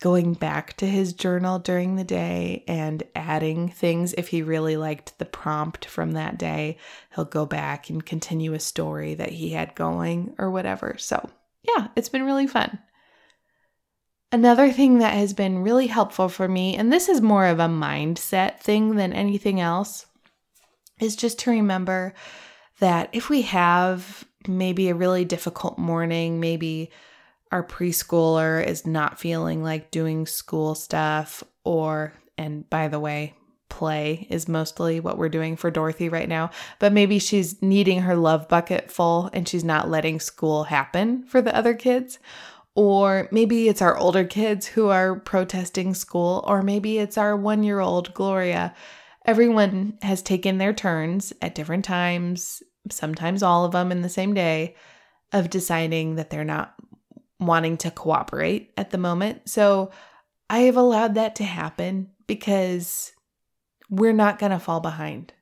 going 0.00 0.34
back 0.34 0.76
to 0.76 0.86
his 0.86 1.12
journal 1.12 1.58
during 1.58 1.96
the 1.96 2.04
day 2.04 2.64
and 2.68 3.02
adding 3.14 3.68
things. 3.70 4.12
If 4.18 4.28
he 4.28 4.42
really 4.42 4.76
liked 4.76 5.18
the 5.18 5.24
prompt 5.24 5.86
from 5.86 6.12
that 6.12 6.36
day, 6.38 6.76
he'll 7.14 7.24
go 7.24 7.46
back 7.46 7.88
and 7.88 8.04
continue 8.04 8.52
a 8.52 8.60
story 8.60 9.14
that 9.14 9.30
he 9.30 9.50
had 9.50 9.74
going 9.74 10.34
or 10.38 10.50
whatever. 10.50 10.96
So, 10.98 11.30
yeah, 11.62 11.88
it's 11.96 12.08
been 12.10 12.24
really 12.24 12.46
fun. 12.46 12.78
Another 14.32 14.72
thing 14.72 14.98
that 15.00 15.12
has 15.12 15.34
been 15.34 15.58
really 15.58 15.86
helpful 15.86 16.30
for 16.30 16.48
me, 16.48 16.74
and 16.74 16.90
this 16.90 17.10
is 17.10 17.20
more 17.20 17.44
of 17.44 17.60
a 17.60 17.68
mindset 17.68 18.60
thing 18.60 18.96
than 18.96 19.12
anything 19.12 19.60
else, 19.60 20.06
is 20.98 21.16
just 21.16 21.38
to 21.40 21.50
remember 21.50 22.14
that 22.80 23.10
if 23.12 23.28
we 23.28 23.42
have 23.42 24.24
maybe 24.48 24.88
a 24.88 24.94
really 24.94 25.26
difficult 25.26 25.78
morning, 25.78 26.40
maybe 26.40 26.90
our 27.50 27.62
preschooler 27.62 28.66
is 28.66 28.86
not 28.86 29.20
feeling 29.20 29.62
like 29.62 29.90
doing 29.90 30.26
school 30.26 30.74
stuff, 30.74 31.44
or, 31.62 32.14
and 32.38 32.68
by 32.70 32.88
the 32.88 32.98
way, 32.98 33.34
play 33.68 34.26
is 34.30 34.48
mostly 34.48 35.00
what 35.00 35.18
we're 35.18 35.28
doing 35.28 35.56
for 35.56 35.70
Dorothy 35.70 36.08
right 36.08 36.28
now. 36.28 36.50
But 36.78 36.92
maybe 36.92 37.18
she's 37.18 37.60
needing 37.62 38.00
her 38.00 38.16
love 38.16 38.48
bucket 38.48 38.90
full 38.90 39.28
and 39.32 39.46
she's 39.48 39.64
not 39.64 39.90
letting 39.90 40.20
school 40.20 40.64
happen 40.64 41.24
for 41.24 41.42
the 41.42 41.54
other 41.56 41.74
kids. 41.74 42.18
Or 42.74 43.28
maybe 43.30 43.68
it's 43.68 43.82
our 43.82 43.96
older 43.96 44.24
kids 44.24 44.66
who 44.66 44.88
are 44.88 45.20
protesting 45.20 45.94
school, 45.94 46.42
or 46.46 46.62
maybe 46.62 46.98
it's 46.98 47.18
our 47.18 47.36
one 47.36 47.62
year 47.62 47.80
old 47.80 48.14
Gloria. 48.14 48.74
Everyone 49.26 49.98
has 50.02 50.22
taken 50.22 50.58
their 50.58 50.72
turns 50.72 51.32
at 51.42 51.54
different 51.54 51.84
times, 51.84 52.62
sometimes 52.90 53.42
all 53.42 53.64
of 53.64 53.72
them 53.72 53.92
in 53.92 54.02
the 54.02 54.08
same 54.08 54.34
day, 54.34 54.74
of 55.32 55.50
deciding 55.50 56.16
that 56.16 56.30
they're 56.30 56.44
not 56.44 56.74
wanting 57.38 57.76
to 57.76 57.90
cooperate 57.90 58.72
at 58.76 58.90
the 58.90 58.98
moment. 58.98 59.48
So 59.48 59.90
I 60.48 60.60
have 60.60 60.76
allowed 60.76 61.14
that 61.14 61.36
to 61.36 61.44
happen 61.44 62.10
because 62.26 63.12
we're 63.90 64.12
not 64.12 64.38
going 64.38 64.52
to 64.52 64.58
fall 64.58 64.80
behind. 64.80 65.32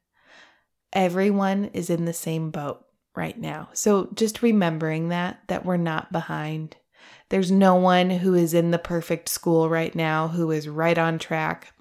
Everyone 0.92 1.66
is 1.66 1.90
in 1.90 2.04
the 2.04 2.12
same 2.12 2.50
boat 2.50 2.84
right 3.14 3.38
now. 3.38 3.68
So 3.72 4.10
just 4.14 4.42
remembering 4.42 5.08
that, 5.08 5.40
that 5.48 5.64
we're 5.64 5.76
not 5.76 6.10
behind. 6.10 6.76
There's 7.30 7.50
no 7.50 7.76
one 7.76 8.10
who 8.10 8.34
is 8.34 8.54
in 8.54 8.72
the 8.72 8.78
perfect 8.78 9.28
school 9.28 9.68
right 9.70 9.94
now 9.94 10.28
who 10.28 10.50
is 10.50 10.68
right 10.68 10.98
on 10.98 11.18
track, 11.18 11.72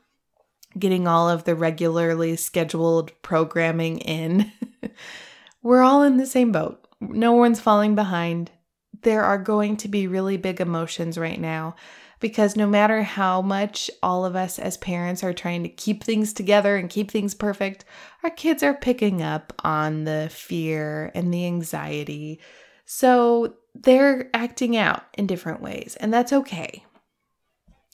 getting 0.77 1.07
all 1.07 1.27
of 1.27 1.43
the 1.43 1.55
regularly 1.55 2.35
scheduled 2.35 3.12
programming 3.23 3.97
in. 3.99 4.51
we're 5.63 5.81
all 5.81 6.03
in 6.03 6.17
the 6.17 6.27
same 6.27 6.51
boat. 6.51 6.88
No 7.01 7.33
one's 7.33 7.59
falling 7.59 7.95
behind. 7.95 8.51
There 9.01 9.23
are 9.23 9.39
going 9.39 9.77
to 9.77 9.88
be 9.88 10.07
really 10.07 10.38
big 10.38 10.62
emotions 10.62 11.17
right 11.17 11.39
now 11.39 11.75
because 12.19 12.55
no 12.55 12.67
matter 12.67 13.01
how 13.01 13.41
much 13.41 13.89
all 14.03 14.25
of 14.25 14.35
us 14.35 14.59
as 14.59 14.77
parents 14.77 15.23
are 15.23 15.33
trying 15.33 15.63
to 15.63 15.69
keep 15.69 16.03
things 16.03 16.31
together 16.31 16.75
and 16.75 16.89
keep 16.89 17.09
things 17.09 17.33
perfect, 17.33 17.85
our 18.23 18.29
kids 18.29 18.62
are 18.62 18.73
picking 18.73 19.23
up 19.23 19.53
on 19.63 20.03
the 20.03 20.29
fear 20.31 21.12
and 21.15 21.33
the 21.33 21.45
anxiety. 21.45 22.39
So 22.85 23.55
they're 23.81 24.29
acting 24.33 24.75
out 24.77 25.03
in 25.17 25.27
different 25.27 25.61
ways, 25.61 25.97
and 25.99 26.13
that's 26.13 26.33
okay. 26.33 26.85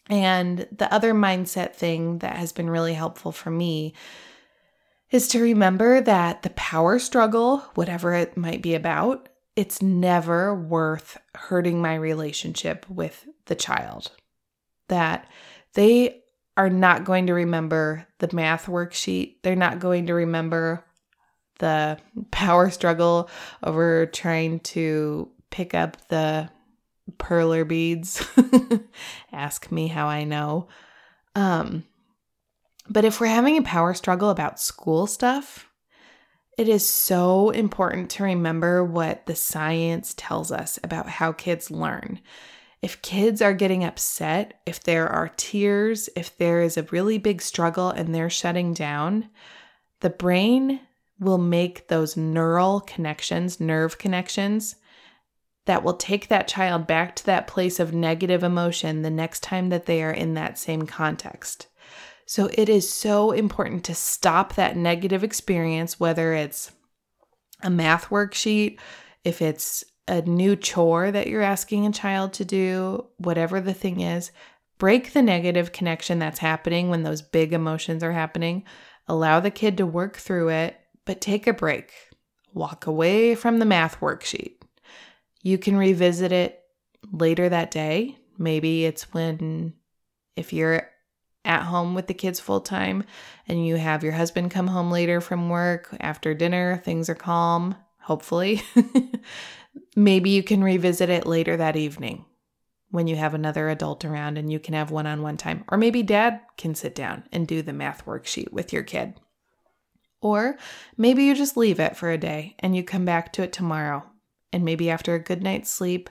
And 0.09 0.67
the 0.71 0.91
other 0.93 1.13
mindset 1.13 1.73
thing 1.73 2.19
that 2.19 2.35
has 2.35 2.51
been 2.51 2.69
really 2.69 2.93
helpful 2.93 3.31
for 3.31 3.49
me 3.49 3.93
is 5.11 5.27
to 5.29 5.41
remember 5.41 6.01
that 6.01 6.43
the 6.43 6.49
power 6.51 6.99
struggle, 6.99 7.59
whatever 7.75 8.13
it 8.13 8.37
might 8.37 8.61
be 8.61 8.75
about, 8.75 9.29
it's 9.55 9.81
never 9.81 10.53
worth 10.53 11.17
hurting 11.33 11.81
my 11.81 11.95
relationship 11.95 12.85
with 12.89 13.25
the 13.45 13.55
child. 13.55 14.11
That 14.89 15.29
they 15.73 16.21
are 16.57 16.69
not 16.69 17.05
going 17.05 17.27
to 17.27 17.33
remember 17.33 18.07
the 18.19 18.29
math 18.33 18.67
worksheet. 18.67 19.37
They're 19.43 19.55
not 19.55 19.79
going 19.79 20.07
to 20.07 20.13
remember 20.13 20.85
the 21.59 21.97
power 22.31 22.69
struggle 22.69 23.29
over 23.63 24.05
trying 24.07 24.59
to 24.59 25.29
pick 25.55 25.73
up 25.73 25.95
the 26.09 26.49
perler 27.13 27.65
beads. 27.65 28.27
Ask 29.31 29.71
me 29.71 29.87
how 29.87 30.07
I 30.07 30.25
know. 30.25 30.67
Um, 31.33 31.85
but 32.89 33.05
if 33.05 33.21
we're 33.21 33.27
having 33.27 33.57
a 33.57 33.61
power 33.61 33.93
struggle 33.93 34.29
about 34.29 34.59
school 34.59 35.07
stuff, 35.07 35.69
it 36.57 36.67
is 36.67 36.85
so 36.85 37.51
important 37.51 38.09
to 38.11 38.23
remember 38.23 38.83
what 38.83 39.27
the 39.27 39.35
science 39.35 40.13
tells 40.17 40.51
us 40.51 40.77
about 40.83 41.07
how 41.07 41.31
kids 41.31 41.71
learn. 41.71 42.19
If 42.81 43.01
kids 43.01 43.41
are 43.41 43.53
getting 43.53 43.85
upset, 43.85 44.59
if 44.65 44.83
there 44.83 45.07
are 45.07 45.31
tears, 45.37 46.09
if 46.17 46.37
there 46.37 46.61
is 46.63 46.75
a 46.75 46.83
really 46.83 47.17
big 47.17 47.41
struggle 47.41 47.91
and 47.91 48.13
they're 48.13 48.29
shutting 48.29 48.73
down, 48.73 49.29
the 50.01 50.09
brain 50.09 50.81
will 51.17 51.37
make 51.37 51.87
those 51.87 52.17
neural 52.17 52.81
connections, 52.81 53.61
nerve 53.61 53.97
connections, 53.97 54.75
that 55.65 55.83
will 55.83 55.95
take 55.95 56.27
that 56.27 56.47
child 56.47 56.87
back 56.87 57.15
to 57.15 57.25
that 57.25 57.47
place 57.47 57.79
of 57.79 57.93
negative 57.93 58.43
emotion 58.43 59.01
the 59.01 59.09
next 59.09 59.41
time 59.43 59.69
that 59.69 59.85
they 59.85 60.03
are 60.03 60.11
in 60.11 60.35
that 60.35 60.57
same 60.57 60.85
context. 60.85 61.67
So 62.27 62.49
it 62.53 62.69
is 62.69 62.91
so 62.91 63.31
important 63.31 63.83
to 63.85 63.95
stop 63.95 64.55
that 64.55 64.77
negative 64.77 65.23
experience, 65.23 65.99
whether 65.99 66.33
it's 66.33 66.71
a 67.61 67.69
math 67.69 68.09
worksheet, 68.09 68.79
if 69.23 69.41
it's 69.41 69.83
a 70.07 70.21
new 70.21 70.55
chore 70.55 71.11
that 71.11 71.27
you're 71.27 71.41
asking 71.41 71.85
a 71.85 71.91
child 71.91 72.33
to 72.33 72.45
do, 72.45 73.07
whatever 73.17 73.59
the 73.59 73.73
thing 73.73 74.01
is, 74.01 74.31
break 74.77 75.13
the 75.13 75.21
negative 75.21 75.71
connection 75.71 76.19
that's 76.19 76.39
happening 76.39 76.89
when 76.89 77.03
those 77.03 77.21
big 77.21 77.53
emotions 77.53 78.03
are 78.03 78.11
happening. 78.11 78.63
Allow 79.07 79.39
the 79.39 79.51
kid 79.51 79.77
to 79.77 79.85
work 79.85 80.17
through 80.17 80.49
it, 80.49 80.79
but 81.05 81.21
take 81.21 81.47
a 81.47 81.53
break. 81.53 81.91
Walk 82.53 82.87
away 82.87 83.35
from 83.35 83.59
the 83.59 83.65
math 83.65 83.99
worksheet. 83.99 84.57
You 85.45 85.59
can 85.59 85.77
revisit 85.77 86.31
it 86.31 86.59
later 87.11 87.47
that 87.47 87.69
day. 87.69 88.17
Maybe 88.35 88.83
it's 88.83 89.13
when, 89.13 89.73
if 90.35 90.51
you're 90.51 90.89
at 91.45 91.61
home 91.61 91.93
with 91.93 92.07
the 92.07 92.15
kids 92.15 92.39
full 92.39 92.61
time 92.61 93.03
and 93.47 93.63
you 93.63 93.75
have 93.75 94.03
your 94.03 94.13
husband 94.13 94.49
come 94.49 94.65
home 94.65 94.89
later 94.89 95.21
from 95.21 95.49
work 95.49 95.95
after 95.99 96.33
dinner, 96.33 96.81
things 96.83 97.11
are 97.11 97.15
calm, 97.15 97.75
hopefully. 97.99 98.63
Maybe 99.95 100.31
you 100.31 100.41
can 100.41 100.63
revisit 100.63 101.11
it 101.11 101.27
later 101.27 101.55
that 101.57 101.75
evening 101.75 102.25
when 102.89 103.05
you 103.05 103.15
have 103.15 103.35
another 103.35 103.69
adult 103.69 104.03
around 104.03 104.39
and 104.39 104.51
you 104.51 104.59
can 104.59 104.73
have 104.73 104.89
one 104.89 105.05
on 105.05 105.21
one 105.21 105.37
time. 105.37 105.63
Or 105.67 105.77
maybe 105.77 106.01
dad 106.01 106.39
can 106.57 106.73
sit 106.73 106.95
down 106.95 107.23
and 107.31 107.47
do 107.47 107.61
the 107.61 107.71
math 107.71 108.05
worksheet 108.05 108.51
with 108.51 108.73
your 108.73 108.81
kid. 108.81 109.19
Or 110.21 110.57
maybe 110.97 111.25
you 111.25 111.35
just 111.35 111.55
leave 111.55 111.79
it 111.79 111.95
for 111.95 112.09
a 112.09 112.17
day 112.17 112.55
and 112.57 112.75
you 112.75 112.83
come 112.83 113.05
back 113.05 113.31
to 113.33 113.43
it 113.43 113.53
tomorrow. 113.53 114.09
And 114.55 114.63
maybe 114.63 114.89
after 114.89 115.13
a 115.13 115.19
good 115.19 115.43
night's 115.43 115.69
sleep, 115.69 116.09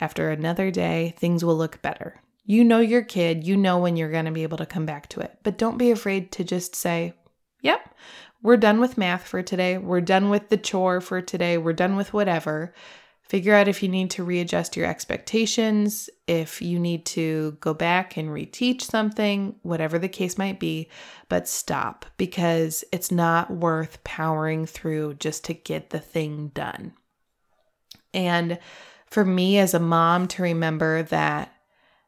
after 0.00 0.28
another 0.28 0.70
day, 0.70 1.14
things 1.16 1.42
will 1.42 1.56
look 1.56 1.80
better. 1.80 2.20
You 2.44 2.62
know 2.62 2.80
your 2.80 3.00
kid, 3.00 3.46
you 3.46 3.56
know 3.56 3.78
when 3.78 3.96
you're 3.96 4.10
going 4.10 4.26
to 4.26 4.30
be 4.30 4.42
able 4.42 4.58
to 4.58 4.66
come 4.66 4.84
back 4.84 5.08
to 5.08 5.20
it. 5.20 5.38
But 5.42 5.56
don't 5.56 5.78
be 5.78 5.90
afraid 5.90 6.30
to 6.32 6.44
just 6.44 6.76
say, 6.76 7.14
yep, 7.62 7.94
we're 8.42 8.58
done 8.58 8.80
with 8.80 8.98
math 8.98 9.26
for 9.26 9.40
today. 9.40 9.78
We're 9.78 10.02
done 10.02 10.28
with 10.28 10.50
the 10.50 10.58
chore 10.58 11.00
for 11.00 11.22
today. 11.22 11.56
We're 11.56 11.72
done 11.72 11.96
with 11.96 12.12
whatever. 12.12 12.74
Figure 13.22 13.54
out 13.54 13.66
if 13.66 13.82
you 13.82 13.88
need 13.88 14.10
to 14.10 14.24
readjust 14.24 14.76
your 14.76 14.86
expectations, 14.86 16.10
if 16.26 16.60
you 16.60 16.78
need 16.78 17.06
to 17.06 17.56
go 17.60 17.72
back 17.72 18.18
and 18.18 18.28
reteach 18.28 18.82
something, 18.82 19.54
whatever 19.62 19.98
the 19.98 20.08
case 20.08 20.36
might 20.36 20.60
be, 20.60 20.90
but 21.30 21.48
stop 21.48 22.04
because 22.18 22.84
it's 22.92 23.10
not 23.10 23.50
worth 23.50 24.04
powering 24.04 24.66
through 24.66 25.14
just 25.14 25.44
to 25.44 25.54
get 25.54 25.88
the 25.88 25.98
thing 25.98 26.48
done. 26.52 26.92
And 28.12 28.58
for 29.06 29.24
me 29.24 29.58
as 29.58 29.74
a 29.74 29.80
mom 29.80 30.28
to 30.28 30.42
remember 30.42 31.02
that 31.04 31.52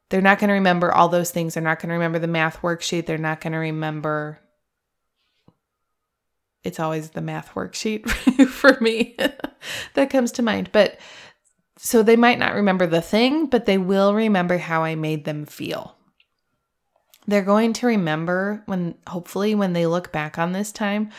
they're 0.08 0.20
not 0.20 0.38
going 0.38 0.48
to 0.48 0.54
remember 0.54 0.92
all 0.92 1.08
those 1.08 1.30
things. 1.30 1.54
They're 1.54 1.62
not 1.62 1.80
going 1.80 1.88
to 1.88 1.94
remember 1.94 2.18
the 2.18 2.26
math 2.26 2.60
worksheet. 2.60 3.06
They're 3.06 3.16
not 3.16 3.40
going 3.40 3.54
to 3.54 3.58
remember. 3.58 4.38
It's 6.62 6.78
always 6.78 7.10
the 7.10 7.22
math 7.22 7.54
worksheet 7.54 8.08
for 8.48 8.76
me 8.80 9.16
that 9.94 10.10
comes 10.10 10.32
to 10.32 10.42
mind. 10.42 10.70
But 10.70 10.98
so 11.78 12.02
they 12.02 12.16
might 12.16 12.38
not 12.38 12.54
remember 12.54 12.86
the 12.86 13.00
thing, 13.00 13.46
but 13.46 13.64
they 13.64 13.78
will 13.78 14.14
remember 14.14 14.58
how 14.58 14.84
I 14.84 14.94
made 14.96 15.24
them 15.24 15.46
feel. 15.46 15.96
They're 17.26 17.42
going 17.42 17.72
to 17.74 17.86
remember 17.86 18.62
when, 18.66 18.96
hopefully, 19.06 19.54
when 19.54 19.72
they 19.72 19.86
look 19.86 20.12
back 20.12 20.38
on 20.38 20.52
this 20.52 20.72
time, 20.72 21.10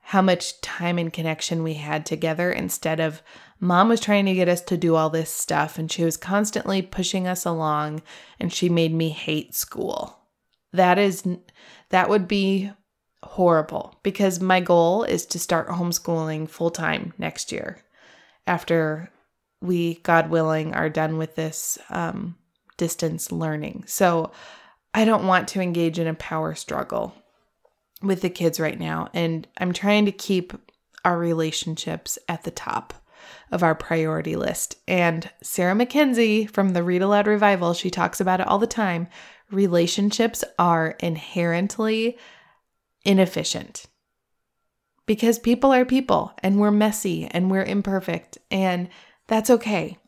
how 0.00 0.20
much 0.20 0.60
time 0.60 0.98
and 0.98 1.12
connection 1.12 1.62
we 1.62 1.74
had 1.74 2.04
together 2.04 2.52
instead 2.52 3.00
of 3.00 3.22
mom 3.62 3.88
was 3.88 4.00
trying 4.00 4.26
to 4.26 4.34
get 4.34 4.48
us 4.48 4.60
to 4.60 4.76
do 4.76 4.96
all 4.96 5.08
this 5.08 5.30
stuff 5.30 5.78
and 5.78 5.90
she 5.90 6.02
was 6.04 6.16
constantly 6.16 6.82
pushing 6.82 7.28
us 7.28 7.46
along 7.46 8.02
and 8.40 8.52
she 8.52 8.68
made 8.68 8.92
me 8.92 9.08
hate 9.08 9.54
school. 9.54 10.18
That 10.72 10.98
is 10.98 11.26
that 11.90 12.08
would 12.08 12.26
be 12.26 12.72
horrible 13.22 14.00
because 14.02 14.40
my 14.40 14.58
goal 14.58 15.04
is 15.04 15.24
to 15.26 15.38
start 15.38 15.68
homeschooling 15.68 16.48
full 16.48 16.72
time 16.72 17.14
next 17.18 17.52
year 17.52 17.78
after 18.48 19.08
we 19.60 19.94
god 20.02 20.28
willing 20.28 20.74
are 20.74 20.90
done 20.90 21.16
with 21.16 21.36
this 21.36 21.78
um, 21.88 22.36
distance 22.78 23.30
learning. 23.30 23.84
So 23.86 24.32
I 24.92 25.04
don't 25.04 25.28
want 25.28 25.46
to 25.48 25.60
engage 25.60 26.00
in 26.00 26.08
a 26.08 26.14
power 26.14 26.56
struggle 26.56 27.14
with 28.02 28.22
the 28.22 28.30
kids 28.30 28.58
right 28.58 28.78
now. 28.78 29.08
And 29.14 29.46
I'm 29.56 29.72
trying 29.72 30.06
to 30.06 30.12
keep 30.12 30.52
our 31.04 31.16
relationships 31.16 32.18
at 32.28 32.42
the 32.42 32.50
top 32.50 32.94
of 33.50 33.62
our 33.62 33.74
priority 33.74 34.36
list. 34.36 34.76
And 34.86 35.30
Sarah 35.42 35.74
McKenzie 35.74 36.48
from 36.50 36.70
the 36.70 36.82
Read 36.82 37.02
Aloud 37.02 37.26
Revival, 37.26 37.74
she 37.74 37.90
talks 37.90 38.20
about 38.20 38.40
it 38.40 38.46
all 38.46 38.58
the 38.58 38.66
time. 38.66 39.08
Relationships 39.50 40.44
are 40.58 40.96
inherently 41.00 42.18
inefficient 43.04 43.86
because 45.06 45.38
people 45.38 45.72
are 45.72 45.84
people 45.84 46.32
and 46.42 46.58
we're 46.58 46.70
messy 46.70 47.26
and 47.26 47.50
we're 47.50 47.64
imperfect, 47.64 48.38
and 48.50 48.88
that's 49.26 49.50
okay. 49.50 49.98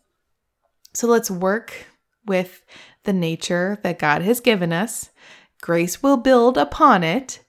So 0.94 1.08
let's 1.08 1.30
work 1.30 1.86
with 2.26 2.64
the 3.02 3.12
nature 3.12 3.78
that 3.82 3.98
God 3.98 4.22
has 4.22 4.40
given 4.40 4.72
us. 4.72 5.10
Grace 5.60 6.02
will 6.02 6.16
build 6.16 6.56
upon 6.56 7.02
it, 7.02 7.40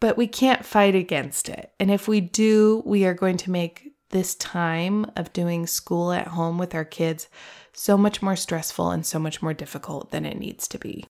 but 0.00 0.16
we 0.16 0.26
can't 0.26 0.64
fight 0.64 0.94
against 0.94 1.48
it. 1.48 1.72
And 1.78 1.90
if 1.90 2.08
we 2.08 2.20
do, 2.20 2.82
we 2.84 3.04
are 3.04 3.14
going 3.14 3.36
to 3.38 3.50
make 3.50 3.93
this 4.14 4.36
time 4.36 5.04
of 5.16 5.32
doing 5.32 5.66
school 5.66 6.12
at 6.12 6.28
home 6.28 6.56
with 6.56 6.72
our 6.72 6.84
kids 6.84 7.28
so 7.72 7.98
much 7.98 8.22
more 8.22 8.36
stressful 8.36 8.92
and 8.92 9.04
so 9.04 9.18
much 9.18 9.42
more 9.42 9.52
difficult 9.52 10.12
than 10.12 10.24
it 10.24 10.38
needs 10.38 10.68
to 10.68 10.78
be. 10.78 11.04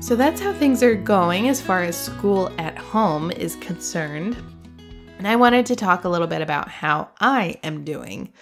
So 0.00 0.16
that's 0.16 0.40
how 0.40 0.52
things 0.52 0.82
are 0.82 0.96
going 0.96 1.48
as 1.48 1.60
far 1.60 1.84
as 1.84 1.96
school 1.96 2.50
at 2.58 2.76
home 2.76 3.30
is 3.30 3.54
concerned. 3.56 4.36
And 5.18 5.28
I 5.28 5.36
wanted 5.36 5.64
to 5.66 5.76
talk 5.76 6.02
a 6.02 6.08
little 6.08 6.26
bit 6.26 6.42
about 6.42 6.68
how 6.68 7.10
I 7.20 7.60
am 7.62 7.84
doing. 7.84 8.32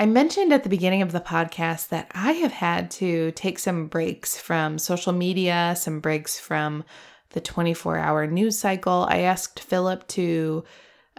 I 0.00 0.06
mentioned 0.06 0.52
at 0.52 0.64
the 0.64 0.68
beginning 0.68 1.02
of 1.02 1.12
the 1.12 1.20
podcast 1.20 1.90
that 1.90 2.10
I 2.16 2.32
have 2.32 2.50
had 2.50 2.90
to 2.92 3.30
take 3.32 3.60
some 3.60 3.86
breaks 3.86 4.36
from 4.36 4.76
social 4.76 5.12
media, 5.12 5.76
some 5.78 6.00
breaks 6.00 6.36
from 6.36 6.82
the 7.34 7.40
24 7.40 7.98
hour 7.98 8.26
news 8.26 8.58
cycle. 8.58 9.06
I 9.08 9.18
asked 9.18 9.60
Philip 9.60 10.08
to 10.08 10.64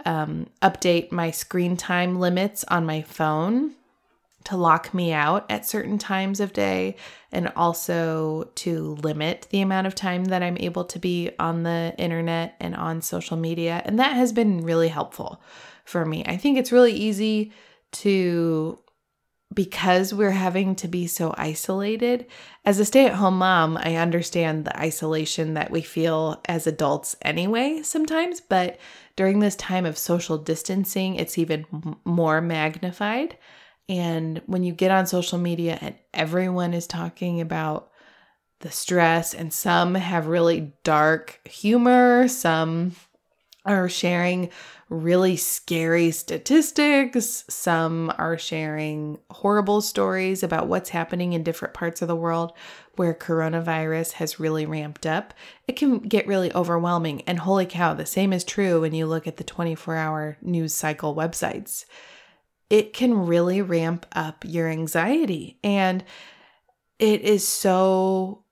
um, 0.04 0.48
update 0.62 1.12
my 1.12 1.30
screen 1.30 1.76
time 1.76 2.18
limits 2.18 2.64
on 2.68 2.84
my 2.84 3.02
phone 3.02 3.74
to 4.44 4.56
lock 4.56 4.94
me 4.94 5.12
out 5.12 5.44
at 5.50 5.66
certain 5.66 5.98
times 5.98 6.38
of 6.38 6.52
day 6.52 6.96
and 7.32 7.52
also 7.56 8.48
to 8.54 8.94
limit 9.02 9.46
the 9.50 9.60
amount 9.60 9.86
of 9.86 9.94
time 9.94 10.26
that 10.26 10.42
I'm 10.42 10.56
able 10.58 10.84
to 10.84 10.98
be 10.98 11.30
on 11.38 11.64
the 11.64 11.94
internet 11.98 12.54
and 12.60 12.74
on 12.76 13.02
social 13.02 13.36
media. 13.36 13.82
And 13.84 13.98
that 13.98 14.14
has 14.14 14.32
been 14.32 14.62
really 14.62 14.88
helpful 14.88 15.42
for 15.84 16.04
me. 16.04 16.24
I 16.26 16.36
think 16.36 16.58
it's 16.58 16.72
really 16.72 16.92
easy 16.92 17.52
to 17.92 18.78
because 19.54 20.12
we're 20.12 20.30
having 20.30 20.74
to 20.76 20.88
be 20.88 21.06
so 21.06 21.34
isolated. 21.38 22.26
As 22.64 22.78
a 22.78 22.84
stay 22.84 23.06
at 23.06 23.14
home 23.14 23.38
mom, 23.38 23.76
I 23.76 23.96
understand 23.96 24.64
the 24.64 24.78
isolation 24.78 25.54
that 25.54 25.70
we 25.70 25.82
feel 25.82 26.40
as 26.46 26.66
adults 26.66 27.16
anyway, 27.22 27.80
sometimes, 27.82 28.40
but 28.40 28.78
during 29.14 29.38
this 29.38 29.56
time 29.56 29.86
of 29.86 29.96
social 29.96 30.36
distancing, 30.36 31.14
it's 31.14 31.38
even 31.38 31.64
more 32.04 32.40
magnified. 32.40 33.38
And 33.88 34.42
when 34.46 34.64
you 34.64 34.72
get 34.72 34.90
on 34.90 35.06
social 35.06 35.38
media 35.38 35.78
and 35.80 35.94
everyone 36.12 36.74
is 36.74 36.86
talking 36.86 37.40
about 37.40 37.90
the 38.60 38.70
stress, 38.70 39.32
and 39.32 39.52
some 39.52 39.94
have 39.94 40.26
really 40.26 40.72
dark 40.82 41.40
humor, 41.46 42.26
some 42.26 42.92
are 43.64 43.88
sharing 43.88 44.50
really 44.88 45.36
scary 45.36 46.10
statistics, 46.12 47.44
some 47.48 48.12
are 48.18 48.38
sharing 48.38 49.18
horrible 49.30 49.80
stories 49.80 50.42
about 50.42 50.68
what's 50.68 50.90
happening 50.90 51.32
in 51.32 51.42
different 51.42 51.74
parts 51.74 52.02
of 52.02 52.08
the 52.08 52.14
world 52.14 52.52
where 52.94 53.12
coronavirus 53.12 54.12
has 54.12 54.38
really 54.38 54.64
ramped 54.64 55.04
up. 55.04 55.34
It 55.66 55.74
can 55.76 55.98
get 55.98 56.26
really 56.26 56.54
overwhelming. 56.54 57.22
And 57.22 57.40
holy 57.40 57.66
cow, 57.66 57.94
the 57.94 58.06
same 58.06 58.32
is 58.32 58.44
true 58.44 58.80
when 58.80 58.94
you 58.94 59.06
look 59.06 59.26
at 59.26 59.38
the 59.38 59.44
24 59.44 59.96
hour 59.96 60.36
news 60.40 60.74
cycle 60.74 61.14
websites 61.14 61.84
it 62.70 62.92
can 62.92 63.26
really 63.26 63.62
ramp 63.62 64.06
up 64.12 64.44
your 64.46 64.68
anxiety. 64.68 65.58
And 65.62 66.04
it 66.98 67.20
is 67.22 67.46
so 67.46 68.44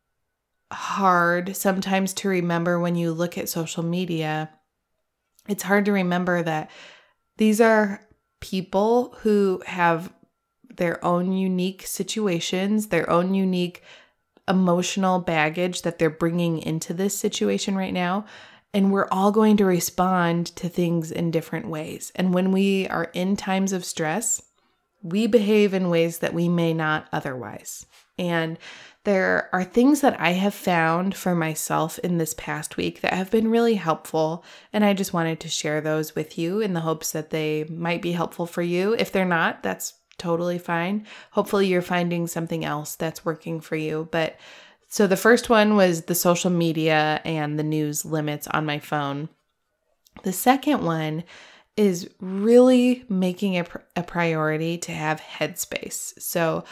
hard 0.72 1.56
sometimes 1.56 2.12
to 2.14 2.28
remember 2.28 2.78
when 2.78 2.94
you 2.96 3.12
look 3.12 3.36
at 3.38 3.48
social 3.48 3.82
media. 3.82 4.50
It's 5.48 5.62
hard 5.62 5.84
to 5.86 5.92
remember 5.92 6.42
that 6.42 6.70
these 7.36 7.60
are 7.60 8.00
people 8.40 9.14
who 9.20 9.62
have 9.66 10.12
their 10.76 11.04
own 11.04 11.32
unique 11.32 11.86
situations, 11.86 12.88
their 12.88 13.08
own 13.08 13.34
unique 13.34 13.82
emotional 14.48 15.18
baggage 15.18 15.82
that 15.82 15.98
they're 15.98 16.10
bringing 16.10 16.58
into 16.58 16.92
this 16.92 17.16
situation 17.16 17.76
right 17.76 17.92
now. 17.92 18.24
And 18.72 18.92
we're 18.92 19.08
all 19.10 19.30
going 19.30 19.56
to 19.58 19.64
respond 19.64 20.46
to 20.56 20.68
things 20.68 21.12
in 21.12 21.30
different 21.30 21.68
ways. 21.68 22.10
And 22.16 22.34
when 22.34 22.50
we 22.50 22.88
are 22.88 23.10
in 23.14 23.36
times 23.36 23.72
of 23.72 23.84
stress, 23.84 24.42
we 25.02 25.26
behave 25.26 25.74
in 25.74 25.90
ways 25.90 26.18
that 26.18 26.34
we 26.34 26.48
may 26.48 26.74
not 26.74 27.06
otherwise. 27.12 27.86
And 28.18 28.58
there 29.04 29.50
are 29.52 29.64
things 29.64 30.00
that 30.00 30.18
I 30.18 30.30
have 30.30 30.54
found 30.54 31.14
for 31.14 31.34
myself 31.34 31.98
in 32.00 32.18
this 32.18 32.34
past 32.34 32.76
week 32.76 33.02
that 33.02 33.12
have 33.12 33.30
been 33.30 33.50
really 33.50 33.74
helpful. 33.74 34.44
And 34.72 34.84
I 34.84 34.94
just 34.94 35.12
wanted 35.12 35.40
to 35.40 35.48
share 35.48 35.80
those 35.80 36.14
with 36.14 36.38
you 36.38 36.60
in 36.60 36.72
the 36.72 36.80
hopes 36.80 37.12
that 37.12 37.30
they 37.30 37.64
might 37.64 38.02
be 38.02 38.12
helpful 38.12 38.46
for 38.46 38.62
you. 38.62 38.94
If 38.98 39.12
they're 39.12 39.24
not, 39.26 39.62
that's 39.62 39.94
totally 40.16 40.58
fine. 40.58 41.06
Hopefully, 41.32 41.66
you're 41.66 41.82
finding 41.82 42.26
something 42.26 42.64
else 42.64 42.96
that's 42.96 43.24
working 43.24 43.60
for 43.60 43.76
you. 43.76 44.08
But 44.10 44.38
so 44.88 45.06
the 45.06 45.16
first 45.16 45.50
one 45.50 45.76
was 45.76 46.02
the 46.02 46.14
social 46.14 46.50
media 46.50 47.20
and 47.24 47.58
the 47.58 47.64
news 47.64 48.04
limits 48.04 48.46
on 48.48 48.64
my 48.64 48.78
phone. 48.78 49.28
The 50.22 50.32
second 50.32 50.84
one 50.84 51.24
is 51.76 52.08
really 52.20 53.04
making 53.08 53.58
a, 53.58 53.66
a 53.96 54.02
priority 54.02 54.78
to 54.78 54.92
have 54.92 55.20
headspace. 55.20 56.20
So 56.20 56.64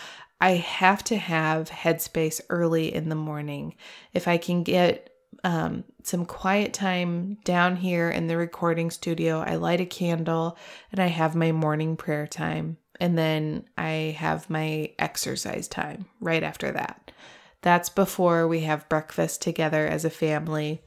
I 0.42 0.54
have 0.54 1.04
to 1.04 1.16
have 1.16 1.70
headspace 1.70 2.40
early 2.50 2.92
in 2.92 3.08
the 3.08 3.14
morning. 3.14 3.76
If 4.12 4.26
I 4.26 4.38
can 4.38 4.64
get 4.64 5.10
um, 5.44 5.84
some 6.02 6.26
quiet 6.26 6.74
time 6.74 7.38
down 7.44 7.76
here 7.76 8.10
in 8.10 8.26
the 8.26 8.36
recording 8.36 8.90
studio, 8.90 9.38
I 9.38 9.54
light 9.54 9.80
a 9.80 9.86
candle 9.86 10.58
and 10.90 11.00
I 11.00 11.06
have 11.06 11.36
my 11.36 11.52
morning 11.52 11.96
prayer 11.96 12.26
time. 12.26 12.76
And 12.98 13.16
then 13.16 13.66
I 13.78 14.16
have 14.18 14.50
my 14.50 14.90
exercise 14.98 15.68
time 15.68 16.06
right 16.20 16.42
after 16.42 16.72
that. 16.72 17.12
That's 17.60 17.88
before 17.88 18.48
we 18.48 18.62
have 18.62 18.88
breakfast 18.88 19.42
together 19.42 19.86
as 19.86 20.04
a 20.04 20.10
family 20.10 20.82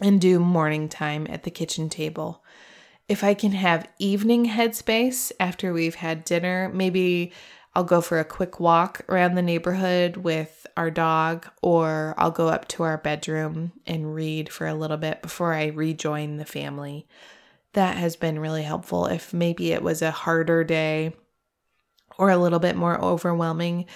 and 0.00 0.20
do 0.20 0.38
morning 0.38 0.88
time 0.88 1.26
at 1.28 1.42
the 1.42 1.50
kitchen 1.50 1.88
table. 1.88 2.44
If 3.08 3.24
I 3.24 3.34
can 3.34 3.50
have 3.50 3.88
evening 3.98 4.46
headspace 4.46 5.32
after 5.40 5.72
we've 5.72 5.96
had 5.96 6.24
dinner, 6.24 6.70
maybe 6.72 7.32
I'll 7.74 7.84
go 7.84 8.00
for 8.00 8.18
a 8.18 8.24
quick 8.24 8.60
walk 8.60 9.00
around 9.08 9.34
the 9.34 9.42
neighborhood 9.42 10.18
with 10.18 10.66
our 10.76 10.90
dog, 10.90 11.46
or 11.62 12.14
I'll 12.18 12.30
go 12.30 12.48
up 12.48 12.68
to 12.68 12.82
our 12.82 12.98
bedroom 12.98 13.72
and 13.86 14.14
read 14.14 14.50
for 14.50 14.66
a 14.66 14.74
little 14.74 14.98
bit 14.98 15.22
before 15.22 15.54
I 15.54 15.66
rejoin 15.68 16.36
the 16.36 16.44
family. 16.44 17.06
That 17.72 17.96
has 17.96 18.16
been 18.16 18.38
really 18.38 18.62
helpful. 18.62 19.06
If 19.06 19.32
maybe 19.32 19.72
it 19.72 19.82
was 19.82 20.02
a 20.02 20.10
harder 20.10 20.64
day 20.64 21.14
or 22.18 22.30
a 22.30 22.36
little 22.36 22.58
bit 22.58 22.76
more 22.76 23.00
overwhelming, 23.00 23.86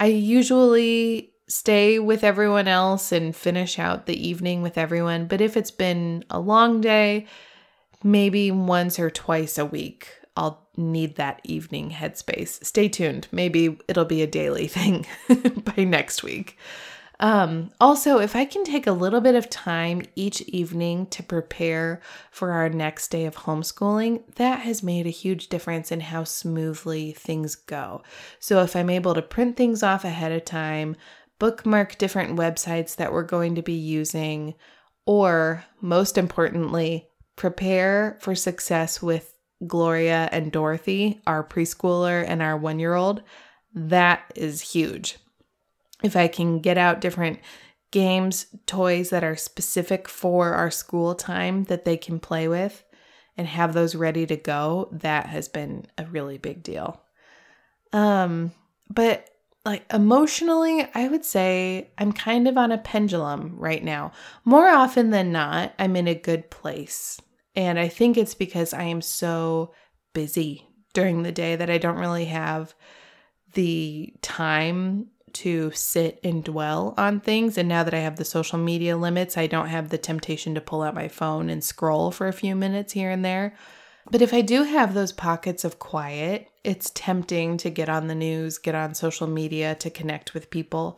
I 0.00 0.06
usually 0.06 1.34
stay 1.48 1.98
with 1.98 2.24
everyone 2.24 2.68
else 2.68 3.12
and 3.12 3.36
finish 3.36 3.78
out 3.78 4.06
the 4.06 4.28
evening 4.28 4.62
with 4.62 4.78
everyone. 4.78 5.26
But 5.26 5.42
if 5.42 5.56
it's 5.56 5.70
been 5.70 6.24
a 6.30 6.40
long 6.40 6.80
day, 6.80 7.26
maybe 8.02 8.50
once 8.50 8.98
or 8.98 9.10
twice 9.10 9.58
a 9.58 9.66
week, 9.66 10.08
I'll 10.38 10.68
need 10.76 11.16
that 11.16 11.40
evening 11.42 11.90
headspace. 11.90 12.64
Stay 12.64 12.88
tuned. 12.88 13.26
Maybe 13.32 13.76
it'll 13.88 14.04
be 14.04 14.22
a 14.22 14.26
daily 14.26 14.68
thing 14.68 15.04
by 15.28 15.82
next 15.82 16.22
week. 16.22 16.56
Um, 17.20 17.72
also, 17.80 18.20
if 18.20 18.36
I 18.36 18.44
can 18.44 18.62
take 18.62 18.86
a 18.86 18.92
little 18.92 19.20
bit 19.20 19.34
of 19.34 19.50
time 19.50 20.02
each 20.14 20.40
evening 20.42 21.06
to 21.06 21.24
prepare 21.24 22.00
for 22.30 22.52
our 22.52 22.68
next 22.68 23.08
day 23.08 23.26
of 23.26 23.34
homeschooling, 23.34 24.22
that 24.36 24.60
has 24.60 24.84
made 24.84 25.04
a 25.08 25.10
huge 25.10 25.48
difference 25.48 25.90
in 25.90 25.98
how 25.98 26.22
smoothly 26.22 27.10
things 27.10 27.56
go. 27.56 28.04
So, 28.38 28.62
if 28.62 28.76
I'm 28.76 28.90
able 28.90 29.14
to 29.14 29.22
print 29.22 29.56
things 29.56 29.82
off 29.82 30.04
ahead 30.04 30.30
of 30.30 30.44
time, 30.44 30.94
bookmark 31.40 31.98
different 31.98 32.38
websites 32.38 32.94
that 32.94 33.12
we're 33.12 33.24
going 33.24 33.56
to 33.56 33.62
be 33.62 33.72
using, 33.72 34.54
or 35.04 35.64
most 35.80 36.16
importantly, 36.16 37.08
prepare 37.34 38.16
for 38.20 38.36
success 38.36 39.02
with 39.02 39.34
Gloria 39.66 40.28
and 40.32 40.52
Dorothy, 40.52 41.20
our 41.26 41.42
preschooler 41.42 42.24
and 42.26 42.42
our 42.42 42.56
one 42.56 42.78
year 42.78 42.94
old, 42.94 43.22
that 43.74 44.32
is 44.34 44.60
huge 44.60 45.18
if 46.02 46.16
I 46.16 46.28
can 46.28 46.60
get 46.60 46.78
out 46.78 47.00
different 47.00 47.40
games, 47.90 48.46
toys 48.66 49.10
that 49.10 49.24
are 49.24 49.36
specific 49.36 50.08
for 50.08 50.52
our 50.54 50.70
school 50.70 51.14
time 51.14 51.64
that 51.64 51.84
they 51.84 51.96
can 51.96 52.20
play 52.20 52.48
with 52.48 52.84
and 53.36 53.46
have 53.46 53.72
those 53.72 53.94
ready 53.94 54.26
to 54.26 54.36
go, 54.36 54.88
that 54.92 55.26
has 55.26 55.48
been 55.48 55.86
a 55.96 56.04
really 56.06 56.38
big 56.38 56.62
deal. 56.62 57.00
Um, 57.92 58.52
but 58.90 59.30
like 59.64 59.84
emotionally, 59.92 60.86
I 60.94 61.08
would 61.08 61.24
say 61.24 61.90
I'm 61.98 62.12
kind 62.12 62.48
of 62.48 62.56
on 62.56 62.72
a 62.72 62.78
pendulum 62.78 63.54
right 63.56 63.82
now. 63.82 64.12
More 64.44 64.68
often 64.68 65.10
than 65.10 65.32
not, 65.32 65.72
I'm 65.78 65.96
in 65.96 66.08
a 66.08 66.14
good 66.14 66.50
place. 66.50 67.20
And 67.58 67.76
I 67.76 67.88
think 67.88 68.16
it's 68.16 68.34
because 68.34 68.72
I 68.72 68.84
am 68.84 69.02
so 69.02 69.74
busy 70.12 70.68
during 70.94 71.24
the 71.24 71.32
day 71.32 71.56
that 71.56 71.68
I 71.68 71.76
don't 71.76 71.98
really 71.98 72.26
have 72.26 72.72
the 73.54 74.14
time 74.22 75.08
to 75.32 75.72
sit 75.72 76.20
and 76.22 76.44
dwell 76.44 76.94
on 76.96 77.18
things. 77.18 77.58
And 77.58 77.68
now 77.68 77.82
that 77.82 77.94
I 77.94 77.98
have 77.98 78.14
the 78.14 78.24
social 78.24 78.60
media 78.60 78.96
limits, 78.96 79.36
I 79.36 79.48
don't 79.48 79.66
have 79.66 79.88
the 79.88 79.98
temptation 79.98 80.54
to 80.54 80.60
pull 80.60 80.82
out 80.82 80.94
my 80.94 81.08
phone 81.08 81.50
and 81.50 81.64
scroll 81.64 82.12
for 82.12 82.28
a 82.28 82.32
few 82.32 82.54
minutes 82.54 82.92
here 82.92 83.10
and 83.10 83.24
there. 83.24 83.56
But 84.08 84.22
if 84.22 84.32
I 84.32 84.40
do 84.40 84.62
have 84.62 84.94
those 84.94 85.10
pockets 85.10 85.64
of 85.64 85.80
quiet, 85.80 86.48
it's 86.62 86.92
tempting 86.94 87.56
to 87.56 87.70
get 87.70 87.88
on 87.88 88.06
the 88.06 88.14
news, 88.14 88.58
get 88.58 88.76
on 88.76 88.94
social 88.94 89.26
media 89.26 89.74
to 89.74 89.90
connect 89.90 90.32
with 90.32 90.50
people, 90.50 90.96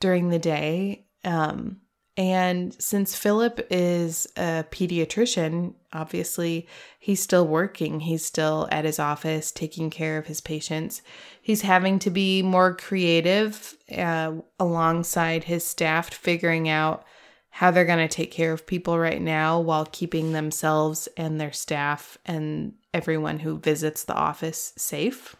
during 0.00 0.30
the 0.30 0.40
day. 0.40 1.06
Um, 1.24 1.81
and 2.16 2.74
since 2.80 3.16
Philip 3.16 3.66
is 3.70 4.26
a 4.36 4.64
pediatrician, 4.70 5.74
obviously 5.94 6.68
he's 6.98 7.22
still 7.22 7.46
working. 7.46 8.00
He's 8.00 8.24
still 8.24 8.68
at 8.70 8.84
his 8.84 8.98
office 8.98 9.50
taking 9.50 9.88
care 9.88 10.18
of 10.18 10.26
his 10.26 10.42
patients. 10.42 11.00
He's 11.40 11.62
having 11.62 11.98
to 12.00 12.10
be 12.10 12.42
more 12.42 12.74
creative 12.76 13.76
uh, 13.96 14.32
alongside 14.60 15.44
his 15.44 15.64
staff, 15.64 16.12
figuring 16.12 16.68
out 16.68 17.04
how 17.48 17.70
they're 17.70 17.86
going 17.86 18.06
to 18.06 18.14
take 18.14 18.30
care 18.30 18.52
of 18.52 18.66
people 18.66 18.98
right 18.98 19.20
now 19.20 19.58
while 19.58 19.86
keeping 19.90 20.32
themselves 20.32 21.08
and 21.16 21.40
their 21.40 21.52
staff 21.52 22.18
and 22.26 22.74
everyone 22.92 23.38
who 23.38 23.58
visits 23.58 24.04
the 24.04 24.14
office 24.14 24.74
safe. 24.76 25.34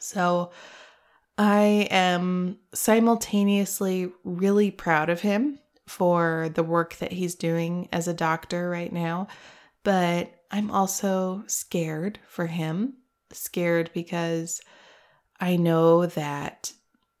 So 0.00 0.50
I 1.38 1.86
am 1.90 2.58
simultaneously 2.74 4.10
really 4.24 4.72
proud 4.72 5.08
of 5.08 5.20
him 5.20 5.60
for 5.90 6.48
the 6.54 6.62
work 6.62 6.96
that 6.98 7.10
he's 7.10 7.34
doing 7.34 7.88
as 7.92 8.06
a 8.06 8.14
doctor 8.14 8.70
right 8.70 8.92
now, 8.92 9.26
but 9.82 10.32
I'm 10.52 10.70
also 10.70 11.42
scared 11.48 12.20
for 12.28 12.46
him. 12.46 12.94
Scared 13.32 13.90
because 13.92 14.60
I 15.40 15.56
know 15.56 16.06
that 16.06 16.72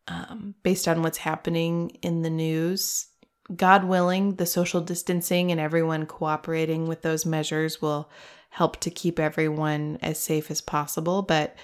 um, 0.06 0.54
based 0.62 0.86
on 0.86 1.02
what's 1.02 1.18
happening 1.18 1.90
in 2.02 2.22
the 2.22 2.30
news, 2.30 3.08
God 3.54 3.84
willing, 3.84 4.36
the 4.36 4.46
social 4.46 4.80
distancing 4.80 5.50
and 5.50 5.60
everyone 5.60 6.06
cooperating 6.06 6.86
with 6.86 7.02
those 7.02 7.26
measures 7.26 7.82
will 7.82 8.08
help 8.50 8.78
to 8.80 8.90
keep 8.90 9.18
everyone 9.18 9.98
as 10.00 10.18
safe 10.18 10.48
as 10.48 10.60
possible. 10.60 11.22
But 11.22 11.56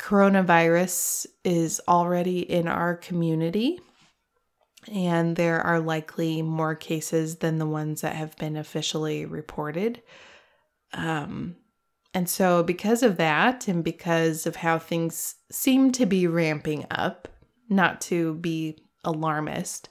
coronavirus 0.00 1.26
is 1.44 1.80
already 1.86 2.40
in 2.40 2.68
our 2.68 2.96
community 2.96 3.80
and 4.86 5.36
there 5.36 5.60
are 5.60 5.80
likely 5.80 6.42
more 6.42 6.74
cases 6.74 7.36
than 7.36 7.58
the 7.58 7.66
ones 7.66 8.00
that 8.02 8.14
have 8.14 8.36
been 8.36 8.56
officially 8.56 9.24
reported. 9.24 10.02
Um, 10.92 11.56
and 12.14 12.28
so, 12.28 12.62
because 12.62 13.02
of 13.02 13.16
that, 13.18 13.68
and 13.68 13.84
because 13.84 14.46
of 14.46 14.56
how 14.56 14.78
things 14.78 15.34
seem 15.50 15.92
to 15.92 16.06
be 16.06 16.26
ramping 16.26 16.86
up, 16.90 17.28
not 17.68 18.00
to 18.02 18.34
be 18.34 18.78
alarmist, 19.04 19.88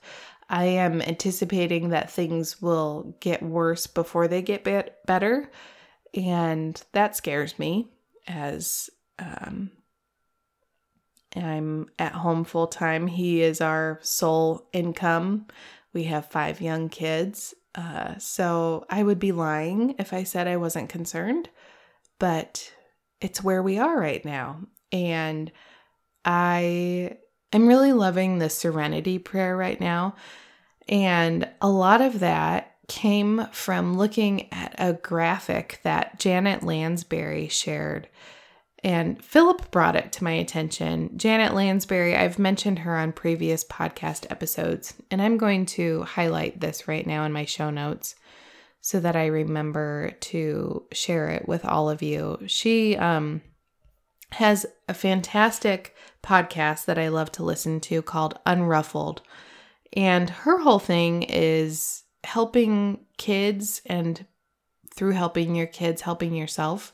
I 0.49 0.65
am 0.65 1.01
anticipating 1.01 1.89
that 1.89 2.09
things 2.09 2.61
will 2.61 3.15
get 3.19 3.43
worse 3.43 3.85
before 3.85 4.27
they 4.27 4.41
get 4.41 4.63
better. 5.05 5.51
And 6.13 6.81
that 6.93 7.15
scares 7.15 7.59
me 7.59 7.89
as 8.27 8.89
um, 9.19 9.71
I'm 11.35 11.89
at 11.99 12.13
home 12.13 12.43
full 12.43 12.67
time. 12.67 13.07
He 13.07 13.41
is 13.41 13.61
our 13.61 13.99
sole 14.01 14.67
income. 14.73 15.47
We 15.93 16.03
have 16.03 16.31
five 16.31 16.61
young 16.61 16.89
kids. 16.89 17.53
Uh, 17.75 18.17
so 18.17 18.85
I 18.89 19.03
would 19.03 19.19
be 19.19 19.31
lying 19.31 19.95
if 19.99 20.13
I 20.13 20.23
said 20.23 20.47
I 20.47 20.57
wasn't 20.57 20.89
concerned, 20.89 21.49
but 22.17 22.71
it's 23.21 23.43
where 23.43 23.61
we 23.61 23.77
are 23.77 23.99
right 23.99 24.23
now. 24.25 24.61
And 24.91 25.51
I 26.25 27.17
am 27.53 27.67
really 27.67 27.93
loving 27.93 28.39
the 28.39 28.49
serenity 28.49 29.19
prayer 29.19 29.55
right 29.55 29.79
now. 29.79 30.15
And 30.87 31.49
a 31.61 31.69
lot 31.69 32.01
of 32.01 32.19
that 32.19 32.75
came 32.87 33.47
from 33.51 33.97
looking 33.97 34.51
at 34.51 34.73
a 34.77 34.93
graphic 34.93 35.79
that 35.83 36.19
Janet 36.19 36.63
Lansbury 36.63 37.47
shared 37.49 38.07
and 38.83 39.23
Philip 39.23 39.71
brought 39.71 39.95
it 39.95 40.11
to 40.13 40.23
my 40.23 40.31
attention. 40.31 41.17
Janet 41.17 41.53
Lansbury, 41.53 42.15
I've 42.15 42.37
mentioned 42.37 42.79
her 42.79 42.95
on 42.95 43.11
previous 43.11 43.63
podcast 43.63 44.29
episodes, 44.29 44.93
and 45.09 45.21
I'm 45.21 45.37
going 45.37 45.65
to 45.67 46.03
highlight 46.03 46.59
this 46.59 46.87
right 46.87 47.05
now 47.05 47.23
in 47.25 47.31
my 47.31 47.45
show 47.45 47.69
notes 47.69 48.15
so 48.81 48.99
that 48.99 49.15
I 49.15 49.25
remember 49.25 50.11
to 50.21 50.85
share 50.91 51.29
it 51.29 51.47
with 51.47 51.65
all 51.65 51.89
of 51.89 52.01
you. 52.01 52.39
She 52.45 52.95
um, 52.95 53.41
has 54.31 54.65
a 54.87 54.93
fantastic 54.93 55.95
podcast 56.23 56.85
that 56.85 56.99
I 56.99 57.07
love 57.07 57.31
to 57.33 57.43
listen 57.43 57.79
to 57.81 58.01
called 58.01 58.39
Unruffled. 58.45 59.21
And 59.93 60.29
her 60.29 60.59
whole 60.59 60.79
thing 60.79 61.23
is 61.23 62.03
helping 62.23 63.05
kids 63.17 63.81
and 63.85 64.25
through 64.93 65.13
helping 65.13 65.55
your 65.55 65.67
kids, 65.67 66.01
helping 66.01 66.35
yourself 66.35 66.93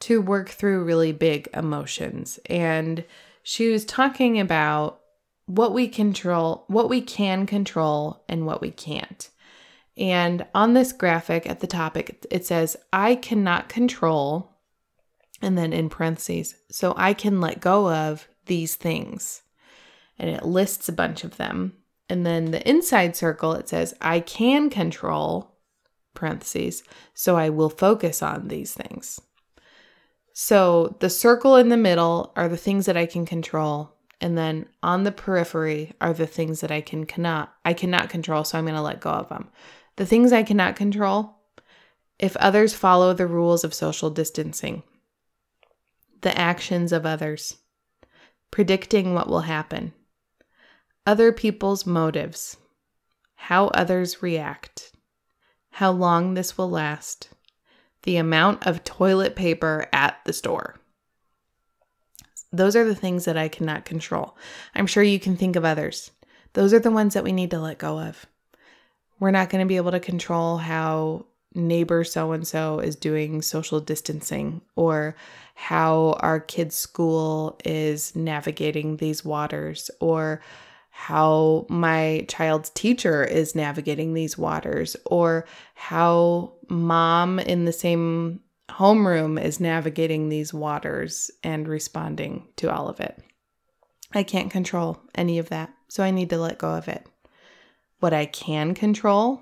to 0.00 0.20
work 0.20 0.48
through 0.48 0.84
really 0.84 1.12
big 1.12 1.48
emotions. 1.54 2.38
And 2.46 3.04
she 3.42 3.70
was 3.70 3.84
talking 3.84 4.40
about 4.40 5.00
what 5.46 5.72
we 5.72 5.88
control, 5.88 6.64
what 6.68 6.88
we 6.88 7.00
can 7.00 7.46
control, 7.46 8.24
and 8.28 8.46
what 8.46 8.60
we 8.60 8.70
can't. 8.70 9.28
And 9.96 10.46
on 10.54 10.72
this 10.74 10.92
graphic 10.92 11.48
at 11.48 11.60
the 11.60 11.66
topic, 11.66 12.26
it 12.30 12.46
says, 12.46 12.76
I 12.92 13.16
cannot 13.16 13.68
control, 13.68 14.52
and 15.42 15.58
then 15.58 15.72
in 15.72 15.88
parentheses, 15.88 16.54
so 16.70 16.94
I 16.96 17.12
can 17.12 17.40
let 17.40 17.60
go 17.60 17.90
of 17.90 18.28
these 18.46 18.76
things. 18.76 19.42
And 20.18 20.30
it 20.30 20.44
lists 20.44 20.88
a 20.88 20.92
bunch 20.92 21.24
of 21.24 21.36
them. 21.36 21.74
And 22.08 22.24
then 22.24 22.50
the 22.50 22.66
inside 22.68 23.16
circle, 23.16 23.52
it 23.54 23.68
says, 23.68 23.94
I 24.00 24.20
can 24.20 24.70
control, 24.70 25.56
parentheses, 26.14 26.82
so 27.14 27.36
I 27.36 27.50
will 27.50 27.70
focus 27.70 28.22
on 28.22 28.48
these 28.48 28.74
things. 28.74 29.20
So 30.32 30.96
the 31.00 31.10
circle 31.10 31.56
in 31.56 31.68
the 31.68 31.76
middle 31.76 32.32
are 32.36 32.48
the 32.48 32.56
things 32.56 32.86
that 32.86 32.96
I 32.96 33.06
can 33.06 33.26
control. 33.26 33.92
And 34.20 34.36
then 34.36 34.66
on 34.82 35.04
the 35.04 35.12
periphery 35.12 35.94
are 36.00 36.12
the 36.12 36.26
things 36.26 36.60
that 36.60 36.70
I 36.70 36.80
can 36.80 37.06
cannot 37.06 37.54
I 37.64 37.72
cannot 37.72 38.10
control, 38.10 38.44
so 38.44 38.58
I'm 38.58 38.64
going 38.64 38.74
to 38.74 38.82
let 38.82 39.00
go 39.00 39.10
of 39.10 39.28
them. 39.28 39.48
The 39.96 40.06
things 40.06 40.32
I 40.32 40.42
cannot 40.42 40.76
control, 40.76 41.36
if 42.18 42.36
others 42.36 42.74
follow 42.74 43.14
the 43.14 43.26
rules 43.26 43.64
of 43.64 43.72
social 43.72 44.10
distancing, 44.10 44.82
the 46.20 46.36
actions 46.38 46.92
of 46.92 47.06
others, 47.06 47.56
predicting 48.50 49.14
what 49.14 49.28
will 49.28 49.40
happen, 49.40 49.94
other 51.06 51.32
people's 51.32 51.86
motives, 51.86 52.58
how 53.34 53.68
others 53.68 54.22
react, 54.22 54.92
how 55.70 55.90
long 55.90 56.34
this 56.34 56.58
will 56.58 56.68
last, 56.68 57.30
the 58.02 58.16
amount 58.16 58.66
of 58.66 58.84
toilet 58.84 59.36
paper 59.36 59.86
at 59.92 60.18
the 60.24 60.32
store. 60.32 60.76
Those 62.52 62.74
are 62.74 62.84
the 62.84 62.94
things 62.94 63.26
that 63.26 63.36
I 63.36 63.48
cannot 63.48 63.84
control. 63.84 64.36
I'm 64.74 64.86
sure 64.86 65.02
you 65.02 65.20
can 65.20 65.36
think 65.36 65.56
of 65.56 65.64
others. 65.64 66.10
Those 66.54 66.74
are 66.74 66.80
the 66.80 66.90
ones 66.90 67.14
that 67.14 67.24
we 67.24 67.32
need 67.32 67.50
to 67.52 67.60
let 67.60 67.78
go 67.78 68.00
of. 68.00 68.26
We're 69.20 69.30
not 69.30 69.50
going 69.50 69.64
to 69.64 69.68
be 69.68 69.76
able 69.76 69.92
to 69.92 70.00
control 70.00 70.56
how 70.56 71.26
neighbor 71.54 72.04
so 72.04 72.32
and 72.32 72.46
so 72.46 72.78
is 72.78 72.96
doing 72.96 73.42
social 73.42 73.80
distancing 73.80 74.62
or 74.76 75.16
how 75.54 76.16
our 76.20 76.40
kids' 76.40 76.76
school 76.76 77.58
is 77.64 78.14
navigating 78.16 78.96
these 78.96 79.24
waters 79.24 79.90
or 80.00 80.40
how 81.00 81.64
my 81.70 82.26
child's 82.28 82.68
teacher 82.68 83.24
is 83.24 83.54
navigating 83.54 84.12
these 84.12 84.36
waters 84.36 84.98
or 85.06 85.46
how 85.72 86.52
mom 86.68 87.38
in 87.38 87.64
the 87.64 87.72
same 87.72 88.38
homeroom 88.68 89.42
is 89.42 89.60
navigating 89.60 90.28
these 90.28 90.52
waters 90.52 91.30
and 91.42 91.66
responding 91.66 92.46
to 92.56 92.70
all 92.70 92.86
of 92.86 93.00
it. 93.00 93.18
I 94.12 94.22
can't 94.22 94.50
control 94.50 95.00
any 95.14 95.38
of 95.38 95.48
that, 95.48 95.72
so 95.88 96.04
I 96.04 96.10
need 96.10 96.28
to 96.30 96.38
let 96.38 96.58
go 96.58 96.74
of 96.74 96.86
it. 96.86 97.06
What 98.00 98.12
I 98.12 98.26
can 98.26 98.74
control, 98.74 99.40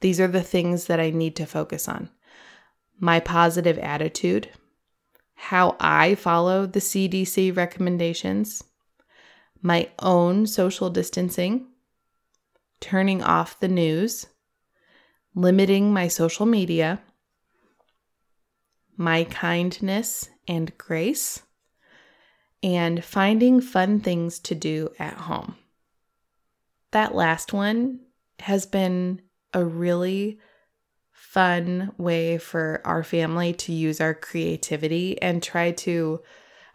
these 0.00 0.18
are 0.18 0.26
the 0.26 0.42
things 0.42 0.86
that 0.86 0.98
I 0.98 1.10
need 1.10 1.36
to 1.36 1.46
focus 1.46 1.88
on 1.88 2.10
my 2.98 3.20
positive 3.20 3.78
attitude, 3.78 4.48
how 5.34 5.76
I 5.78 6.16
follow 6.16 6.66
the 6.66 6.80
CDC 6.80 7.56
recommendations, 7.56 8.64
my 9.62 9.88
own 9.98 10.46
social 10.46 10.90
distancing, 10.90 11.66
turning 12.80 13.22
off 13.22 13.60
the 13.60 13.68
news, 13.68 14.26
limiting 15.34 15.92
my 15.92 16.08
social 16.08 16.46
media, 16.46 17.00
my 18.96 19.24
kindness 19.24 20.28
and 20.48 20.76
grace, 20.78 21.42
and 22.62 23.04
finding 23.04 23.60
fun 23.60 24.00
things 24.00 24.38
to 24.38 24.54
do 24.54 24.90
at 24.98 25.14
home. 25.14 25.56
That 26.90 27.14
last 27.14 27.52
one 27.52 28.00
has 28.40 28.66
been 28.66 29.22
a 29.54 29.64
really 29.64 30.38
fun 31.12 31.92
way 31.96 32.38
for 32.38 32.80
our 32.84 33.04
family 33.04 33.52
to 33.52 33.72
use 33.72 34.00
our 34.00 34.14
creativity 34.14 35.20
and 35.22 35.42
try 35.42 35.70
to 35.70 36.20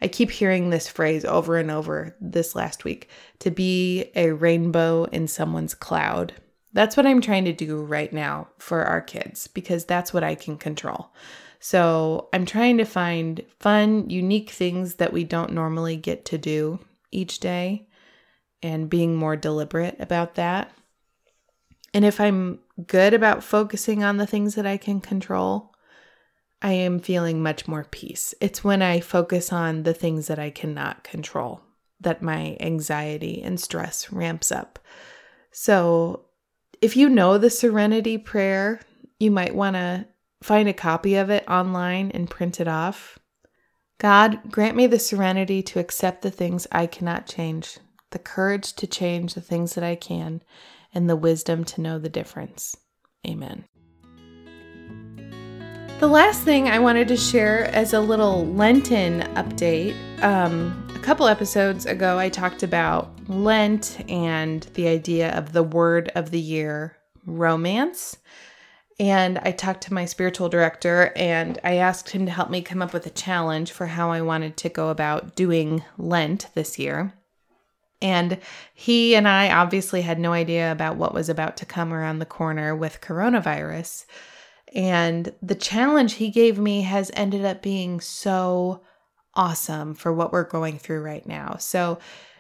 I 0.02 0.08
keep 0.08 0.32
hearing 0.32 0.70
this 0.70 0.88
phrase 0.88 1.26
over 1.26 1.58
and 1.58 1.72
over 1.72 2.16
this 2.20 2.56
last 2.56 2.84
week 2.84 3.10
to 3.40 3.52
be 3.52 4.12
a 4.16 4.32
rainbow 4.32 5.06
in 5.06 5.28
someone's 5.28 5.74
cloud. 5.74 6.34
That's 6.74 6.98
what 6.98 7.06
I'm 7.06 7.22
trying 7.22 7.46
to 7.46 7.54
do 7.54 7.82
right 7.84 8.12
now 8.12 8.50
for 8.58 8.84
our 8.84 9.02
kids 9.02 9.48
because 9.48 9.86
that's 9.86 10.14
what 10.14 10.24
I 10.24 10.36
can 10.36 10.58
control. 10.58 11.12
So 11.60 12.30
I'm 12.34 12.46
trying 12.46 12.78
to 12.78 12.86
find 12.86 13.42
fun, 13.60 14.10
unique 14.10 14.50
things 14.50 14.96
that 14.96 15.14
we 15.14 15.24
don't 15.24 15.54
normally 15.54 15.96
get 15.96 16.26
to 16.26 16.38
do 16.38 16.80
each 17.12 17.40
day 17.40 17.88
and 18.62 18.90
being 18.90 19.16
more 19.16 19.36
deliberate 19.36 19.96
about 20.00 20.36
that. 20.36 20.72
And 21.94 22.04
if 22.04 22.20
I'm 22.20 22.60
good 22.88 23.14
about 23.14 23.44
focusing 23.44 24.04
on 24.04 24.18
the 24.18 24.28
things 24.28 24.56
that 24.56 24.66
I 24.66 24.76
can 24.78 25.00
control, 25.00 25.74
I 26.66 26.72
am 26.72 27.00
feeling 27.00 27.44
much 27.44 27.68
more 27.68 27.84
peace. 27.84 28.34
It's 28.42 28.64
when 28.64 28.82
I 28.82 29.00
focus 29.00 29.54
on 29.54 29.84
the 29.84 29.94
things 29.94 30.26
that 30.26 30.40
I 30.40 30.50
cannot 30.50 31.04
control 31.04 31.62
that 32.00 32.24
my 32.24 32.58
anxiety 32.60 33.40
and 33.44 33.60
stress 33.60 34.12
ramps 34.12 34.52
up. 34.52 34.80
So, 35.52 36.26
if 36.82 36.98
you 36.98 37.08
know 37.08 37.38
the 37.38 37.52
serenity 37.52 38.18
prayer, 38.18 38.82
you 39.20 39.30
might 39.30 39.54
want 39.54 39.76
to 39.76 40.08
find 40.42 40.68
a 40.68 40.74
copy 40.74 41.14
of 41.14 41.30
it 41.30 41.48
online 41.48 42.10
and 42.10 42.32
print 42.32 42.60
it 42.60 42.68
off. 42.68 43.20
God, 44.00 44.52
grant 44.52 44.76
me 44.76 44.88
the 44.88 44.98
serenity 44.98 45.62
to 45.62 45.80
accept 45.80 46.24
the 46.24 46.32
things 46.32 46.66
I 46.72 46.88
cannot 46.88 47.28
change, 47.28 47.78
the 48.10 48.18
courage 48.18 48.74
to 48.74 48.88
change 48.88 49.36
the 49.36 49.42
things 49.42 49.76
that 49.76 49.84
I 49.84 49.94
can, 49.94 50.42
and 50.92 51.08
the 51.08 51.16
wisdom 51.16 51.64
to 51.66 51.82
know 51.82 52.00
the 52.00 52.10
difference. 52.10 52.76
Amen. 53.26 53.66
The 56.00 56.08
last 56.08 56.42
thing 56.42 56.68
I 56.68 56.78
wanted 56.78 57.08
to 57.08 57.16
share 57.16 57.74
as 57.74 57.94
a 57.94 58.02
little 58.02 58.46
Lenten 58.48 59.22
update 59.36 59.96
um, 60.22 60.92
a 60.94 61.00
couple 61.00 61.26
episodes 61.26 61.86
ago, 61.86 62.20
I 62.20 62.28
talked 62.28 62.64
about 62.64 63.18
Lent 63.30 64.04
and 64.10 64.64
the 64.74 64.90
idea 64.90 65.32
of 65.38 65.54
the 65.54 65.64
word 65.64 66.12
of 66.14 66.32
the 66.32 66.40
year, 66.40 66.98
romance. 67.26 68.18
And 69.00 69.40
I 69.40 69.54
talked 69.54 69.84
to 69.84 69.94
my 69.94 70.04
spiritual 70.04 70.50
director 70.50 71.14
and 71.16 71.60
I 71.64 71.76
asked 71.78 72.10
him 72.10 72.26
to 72.26 72.32
help 72.32 72.50
me 72.50 72.62
come 72.62 72.82
up 72.82 72.92
with 72.92 73.06
a 73.06 73.12
challenge 73.12 73.72
for 73.72 73.86
how 73.86 74.12
I 74.12 74.22
wanted 74.22 74.58
to 74.58 74.70
go 74.70 74.90
about 74.90 75.34
doing 75.34 75.82
Lent 75.98 76.50
this 76.56 76.78
year. 76.78 77.14
And 78.02 78.40
he 78.74 79.16
and 79.16 79.30
I 79.30 79.50
obviously 79.50 80.02
had 80.02 80.20
no 80.20 80.34
idea 80.34 80.74
about 80.74 80.98
what 80.98 81.14
was 81.14 81.30
about 81.30 81.56
to 81.58 81.66
come 81.66 81.94
around 81.94 82.20
the 82.20 82.26
corner 82.26 82.76
with 82.76 83.00
coronavirus. 83.00 84.06
And 84.76 85.34
the 85.42 85.56
challenge 85.56 86.16
he 86.16 86.30
gave 86.30 86.60
me 86.60 86.82
has 86.82 87.10
ended 87.14 87.46
up 87.46 87.62
being 87.62 88.02
so 88.02 88.82
awesome 89.34 89.96
for 89.96 90.12
what 90.14 90.34
we're 90.34 90.44
going 90.44 90.78
through 90.78 91.02
right 91.02 91.26
now. 91.26 91.56
So, 91.60 91.98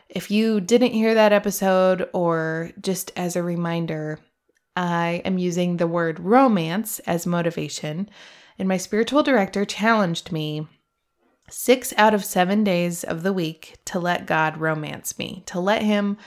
if 0.07 0.29
you 0.29 0.61
didn't 0.61 0.91
hear 0.91 1.15
that 1.15 1.33
episode, 1.33 2.07
or 2.13 2.71
just 2.79 3.11
as 3.15 3.35
a 3.35 3.41
reminder, 3.41 4.19
I 4.75 5.21
am 5.25 5.39
using 5.39 5.77
the 5.77 5.87
word 5.87 6.19
romance 6.19 6.99
as 6.99 7.25
motivation, 7.25 8.09
and 8.59 8.67
my 8.67 8.77
spiritual 8.77 9.23
director 9.23 9.65
challenged 9.65 10.31
me 10.31 10.67
six 11.49 11.93
out 11.97 12.13
of 12.13 12.23
seven 12.23 12.63
days 12.63 13.03
of 13.03 13.23
the 13.23 13.33
week 13.33 13.77
to 13.85 13.99
let 13.99 14.27
God 14.27 14.57
romance 14.57 15.17
me, 15.17 15.43
to 15.47 15.59
let 15.59 15.81
Him 15.81 16.17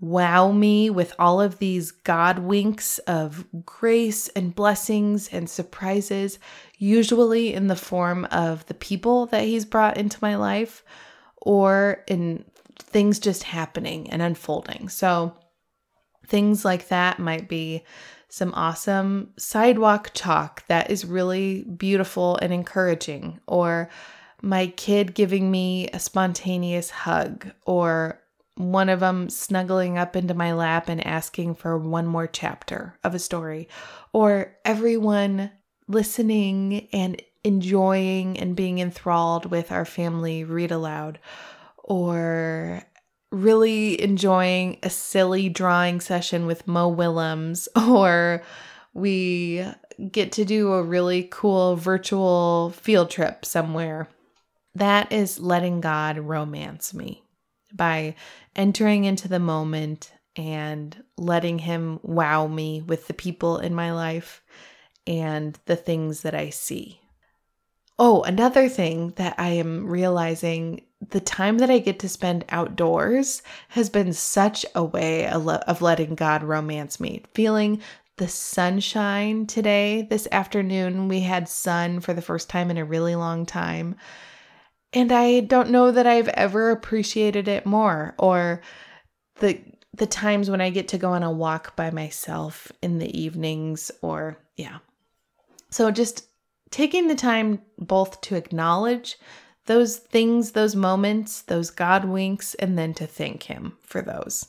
wow 0.00 0.52
me 0.52 0.90
with 0.90 1.14
all 1.18 1.40
of 1.40 1.58
these 1.58 1.90
God 1.90 2.38
winks 2.40 2.98
of 3.00 3.46
grace 3.64 4.28
and 4.28 4.54
blessings 4.54 5.28
and 5.28 5.48
surprises, 5.48 6.38
usually 6.78 7.54
in 7.54 7.66
the 7.66 7.76
form 7.76 8.26
of 8.26 8.66
the 8.66 8.74
people 8.74 9.26
that 9.26 9.44
He's 9.44 9.64
brought 9.64 9.96
into 9.96 10.18
my 10.20 10.36
life 10.36 10.84
or 11.36 12.04
in 12.06 12.44
things 12.78 13.18
just 13.18 13.44
happening 13.44 14.10
and 14.10 14.20
unfolding. 14.20 14.88
So, 14.88 15.34
Things 16.26 16.64
like 16.64 16.88
that 16.88 17.18
might 17.18 17.48
be 17.48 17.84
some 18.28 18.52
awesome 18.54 19.32
sidewalk 19.38 20.10
talk 20.12 20.66
that 20.66 20.90
is 20.90 21.04
really 21.04 21.62
beautiful 21.62 22.36
and 22.42 22.52
encouraging, 22.52 23.40
or 23.46 23.88
my 24.42 24.66
kid 24.66 25.14
giving 25.14 25.50
me 25.50 25.88
a 25.88 26.00
spontaneous 26.00 26.90
hug, 26.90 27.50
or 27.64 28.20
one 28.56 28.88
of 28.88 29.00
them 29.00 29.28
snuggling 29.28 29.98
up 29.98 30.16
into 30.16 30.34
my 30.34 30.52
lap 30.52 30.88
and 30.88 31.06
asking 31.06 31.54
for 31.54 31.78
one 31.78 32.06
more 32.06 32.26
chapter 32.26 32.98
of 33.04 33.14
a 33.14 33.18
story, 33.18 33.68
or 34.12 34.56
everyone 34.64 35.50
listening 35.88 36.88
and 36.92 37.22
enjoying 37.44 38.38
and 38.38 38.56
being 38.56 38.78
enthralled 38.78 39.46
with 39.50 39.70
our 39.70 39.84
family 39.84 40.42
read 40.42 40.72
aloud, 40.72 41.18
or 41.84 42.82
really 43.30 44.00
enjoying 44.00 44.78
a 44.82 44.90
silly 44.90 45.48
drawing 45.48 46.00
session 46.00 46.46
with 46.46 46.66
Mo 46.66 46.88
Willems, 46.88 47.68
or 47.76 48.42
we 48.94 49.66
get 50.10 50.32
to 50.32 50.46
do 50.46 50.72
a 50.72 50.82
really 50.82 51.28
cool 51.30 51.76
virtual 51.76 52.72
field 52.74 53.10
trip 53.10 53.44
somewhere. 53.44 54.08
That 54.74 55.12
is 55.12 55.38
letting 55.38 55.82
God 55.82 56.18
romance 56.18 56.94
me 56.94 57.25
by 57.72 58.14
entering 58.54 59.04
into 59.04 59.28
the 59.28 59.38
moment 59.38 60.12
and 60.36 61.02
letting 61.16 61.58
Him 61.58 62.00
wow 62.02 62.46
me 62.46 62.82
with 62.82 63.06
the 63.06 63.14
people 63.14 63.58
in 63.58 63.74
my 63.74 63.92
life 63.92 64.42
and 65.06 65.58
the 65.66 65.76
things 65.76 66.22
that 66.22 66.34
I 66.34 66.50
see. 66.50 67.00
Oh, 67.98 68.22
another 68.22 68.68
thing 68.68 69.14
that 69.16 69.34
I 69.38 69.48
am 69.50 69.86
realizing 69.86 70.82
the 71.10 71.20
time 71.20 71.58
that 71.58 71.70
I 71.70 71.78
get 71.78 71.98
to 72.00 72.08
spend 72.08 72.44
outdoors 72.50 73.42
has 73.68 73.88
been 73.88 74.12
such 74.12 74.66
a 74.74 74.84
way 74.84 75.26
of 75.28 75.80
letting 75.82 76.14
God 76.14 76.42
romance 76.42 77.00
me. 77.00 77.22
Feeling 77.32 77.80
the 78.18 78.28
sunshine 78.28 79.46
today, 79.46 80.06
this 80.10 80.26
afternoon, 80.32 81.08
we 81.08 81.20
had 81.20 81.48
sun 81.48 82.00
for 82.00 82.12
the 82.12 82.22
first 82.22 82.50
time 82.50 82.70
in 82.70 82.78
a 82.78 82.84
really 82.84 83.14
long 83.14 83.46
time. 83.46 83.96
And 84.96 85.12
I 85.12 85.40
don't 85.40 85.68
know 85.68 85.90
that 85.90 86.06
I've 86.06 86.28
ever 86.28 86.70
appreciated 86.70 87.48
it 87.48 87.66
more 87.66 88.14
or 88.18 88.62
the 89.40 89.60
the 89.92 90.06
times 90.06 90.48
when 90.48 90.62
I 90.62 90.70
get 90.70 90.88
to 90.88 90.98
go 90.98 91.12
on 91.12 91.22
a 91.22 91.30
walk 91.30 91.76
by 91.76 91.90
myself 91.90 92.72
in 92.80 92.98
the 92.98 93.18
evenings 93.18 93.90
or 94.00 94.38
yeah. 94.56 94.78
So 95.68 95.90
just 95.90 96.26
taking 96.70 97.08
the 97.08 97.14
time 97.14 97.60
both 97.78 98.22
to 98.22 98.36
acknowledge 98.36 99.18
those 99.66 99.98
things, 99.98 100.52
those 100.52 100.74
moments, 100.74 101.42
those 101.42 101.68
God 101.68 102.06
winks, 102.06 102.54
and 102.54 102.78
then 102.78 102.94
to 102.94 103.06
thank 103.06 103.42
Him 103.42 103.76
for 103.82 104.00
those. 104.00 104.46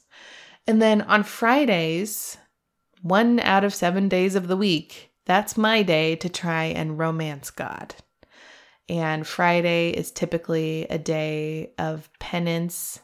And 0.65 0.81
then 0.81 1.01
on 1.01 1.23
Fridays, 1.23 2.37
one 3.01 3.41
out 3.41 3.65
of 3.65 3.75
seven 3.75 4.07
days 4.07 4.33
of 4.33 4.47
the 4.47 4.55
week, 4.55 5.11
that's 5.25 5.57
my 5.57 5.83
day 5.83 6.15
to 6.15 6.29
try 6.29 6.65
and 6.65 6.97
romance 6.97 7.49
God. 7.49 7.95
And 8.89 9.27
Friday 9.27 9.89
is 9.89 10.11
typically 10.11 10.88
a 10.89 10.97
day 10.97 11.73
of 11.77 12.09
penance, 12.19 12.99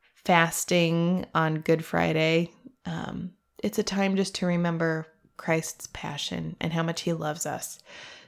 fasting 0.00 1.26
on 1.34 1.60
Good 1.60 1.84
Friday. 1.84 2.52
Um, 2.86 3.32
it's 3.62 3.78
a 3.78 3.82
time 3.82 4.16
just 4.16 4.36
to 4.36 4.46
remember 4.46 5.06
Christ's 5.36 5.88
passion 5.92 6.56
and 6.60 6.72
how 6.72 6.82
much 6.82 7.02
He 7.02 7.12
loves 7.12 7.46
us. 7.46 7.80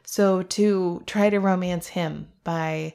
So, 0.04 0.42
to 0.42 1.02
try 1.06 1.30
to 1.30 1.38
romance 1.38 1.88
Him 1.88 2.28
by 2.42 2.94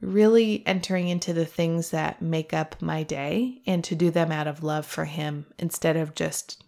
really 0.00 0.62
entering 0.66 1.08
into 1.08 1.32
the 1.32 1.46
things 1.46 1.90
that 1.90 2.20
make 2.20 2.52
up 2.52 2.80
my 2.82 3.02
day 3.02 3.62
and 3.66 3.82
to 3.84 3.94
do 3.94 4.10
them 4.10 4.30
out 4.30 4.46
of 4.46 4.62
love 4.62 4.86
for 4.86 5.04
Him 5.04 5.46
instead 5.58 5.96
of 5.96 6.14
just 6.14 6.62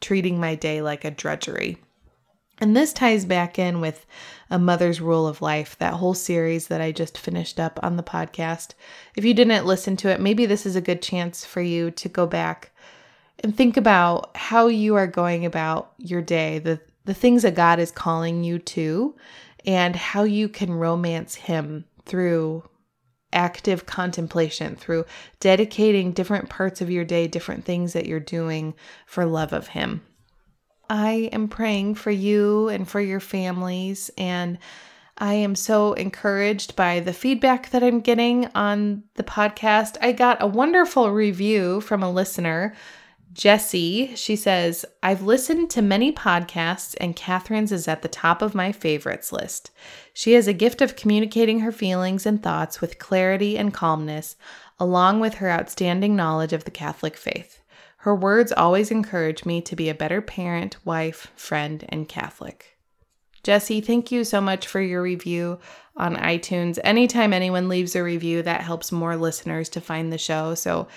treating 0.00 0.38
my 0.38 0.54
day 0.54 0.82
like 0.82 1.04
a 1.04 1.10
drudgery. 1.10 1.78
And 2.58 2.74
this 2.74 2.92
ties 2.92 3.24
back 3.24 3.58
in 3.58 3.80
with 3.80 4.06
a 4.48 4.58
mother's 4.58 5.00
rule 5.00 5.26
of 5.26 5.42
life, 5.42 5.76
that 5.78 5.94
whole 5.94 6.14
series 6.14 6.68
that 6.68 6.80
I 6.80 6.90
just 6.90 7.18
finished 7.18 7.60
up 7.60 7.78
on 7.82 7.96
the 7.96 8.02
podcast. 8.02 8.72
If 9.14 9.24
you 9.24 9.34
didn't 9.34 9.66
listen 9.66 9.96
to 9.98 10.08
it, 10.08 10.20
maybe 10.20 10.46
this 10.46 10.64
is 10.64 10.76
a 10.76 10.80
good 10.80 11.02
chance 11.02 11.44
for 11.44 11.60
you 11.60 11.90
to 11.92 12.08
go 12.08 12.26
back 12.26 12.70
and 13.40 13.54
think 13.54 13.76
about 13.76 14.34
how 14.36 14.68
you 14.68 14.94
are 14.94 15.06
going 15.06 15.44
about 15.44 15.92
your 15.98 16.22
day, 16.22 16.58
the, 16.58 16.80
the 17.04 17.14
things 17.14 17.42
that 17.42 17.54
God 17.54 17.78
is 17.78 17.90
calling 17.90 18.42
you 18.42 18.58
to, 18.60 19.14
and 19.66 19.94
how 19.94 20.22
you 20.22 20.48
can 20.48 20.72
romance 20.72 21.34
Him 21.34 21.84
through 22.06 22.66
active 23.32 23.84
contemplation, 23.84 24.76
through 24.76 25.04
dedicating 25.40 26.12
different 26.12 26.48
parts 26.48 26.80
of 26.80 26.88
your 26.88 27.04
day, 27.04 27.26
different 27.26 27.64
things 27.64 27.92
that 27.92 28.06
you're 28.06 28.20
doing 28.20 28.74
for 29.04 29.26
love 29.26 29.52
of 29.52 29.68
Him. 29.68 30.02
I 30.88 31.30
am 31.32 31.48
praying 31.48 31.96
for 31.96 32.10
you 32.10 32.68
and 32.68 32.88
for 32.88 33.00
your 33.00 33.20
families, 33.20 34.10
and 34.16 34.58
I 35.18 35.34
am 35.34 35.54
so 35.54 35.94
encouraged 35.94 36.76
by 36.76 37.00
the 37.00 37.12
feedback 37.12 37.70
that 37.70 37.82
I'm 37.82 38.00
getting 38.00 38.48
on 38.54 39.04
the 39.14 39.24
podcast. 39.24 39.96
I 40.00 40.12
got 40.12 40.42
a 40.42 40.46
wonderful 40.46 41.10
review 41.10 41.80
from 41.80 42.02
a 42.02 42.10
listener 42.10 42.74
Jessie, 43.36 44.16
she 44.16 44.34
says, 44.34 44.86
I've 45.02 45.20
listened 45.20 45.68
to 45.70 45.82
many 45.82 46.10
podcasts, 46.10 46.96
and 46.98 47.14
Catherine's 47.14 47.70
is 47.70 47.86
at 47.86 48.00
the 48.00 48.08
top 48.08 48.40
of 48.40 48.54
my 48.54 48.72
favorites 48.72 49.30
list. 49.30 49.70
She 50.14 50.32
has 50.32 50.48
a 50.48 50.54
gift 50.54 50.80
of 50.80 50.96
communicating 50.96 51.60
her 51.60 51.70
feelings 51.70 52.24
and 52.24 52.42
thoughts 52.42 52.80
with 52.80 52.98
clarity 52.98 53.58
and 53.58 53.74
calmness, 53.74 54.36
along 54.80 55.20
with 55.20 55.34
her 55.34 55.50
outstanding 55.50 56.16
knowledge 56.16 56.54
of 56.54 56.64
the 56.64 56.70
Catholic 56.70 57.14
faith. 57.14 57.60
Her 57.98 58.14
words 58.14 58.52
always 58.52 58.90
encourage 58.90 59.44
me 59.44 59.60
to 59.62 59.76
be 59.76 59.88
a 59.88 59.94
better 59.94 60.20
parent, 60.20 60.76
wife, 60.84 61.32
friend, 61.36 61.84
and 61.88 62.08
Catholic. 62.08 62.78
Jesse, 63.42 63.80
thank 63.80 64.10
you 64.10 64.24
so 64.24 64.40
much 64.40 64.66
for 64.66 64.80
your 64.80 65.02
review 65.02 65.58
on 65.96 66.16
iTunes. 66.16 66.78
Anytime 66.82 67.32
anyone 67.32 67.68
leaves 67.68 67.94
a 67.94 68.02
review, 68.02 68.42
that 68.42 68.60
helps 68.60 68.90
more 68.90 69.16
listeners 69.16 69.68
to 69.70 69.80
find 69.80 70.12
the 70.12 70.18
show. 70.18 70.54
So 70.54 70.88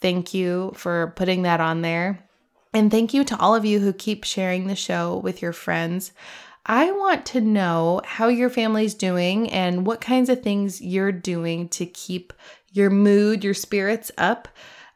Thank 0.00 0.34
you 0.34 0.72
for 0.76 1.12
putting 1.16 1.42
that 1.42 1.60
on 1.60 1.82
there. 1.82 2.24
And 2.72 2.90
thank 2.90 3.14
you 3.14 3.24
to 3.24 3.38
all 3.38 3.54
of 3.54 3.64
you 3.64 3.80
who 3.80 3.92
keep 3.92 4.24
sharing 4.24 4.66
the 4.66 4.76
show 4.76 5.16
with 5.16 5.40
your 5.40 5.52
friends. 5.52 6.12
I 6.66 6.90
want 6.90 7.24
to 7.26 7.40
know 7.40 8.02
how 8.04 8.28
your 8.28 8.50
family's 8.50 8.94
doing 8.94 9.50
and 9.50 9.86
what 9.86 10.00
kinds 10.00 10.28
of 10.28 10.42
things 10.42 10.80
you're 10.80 11.12
doing 11.12 11.68
to 11.70 11.86
keep 11.86 12.32
your 12.72 12.90
mood, 12.90 13.44
your 13.44 13.54
spirits 13.54 14.10
up. 14.18 14.48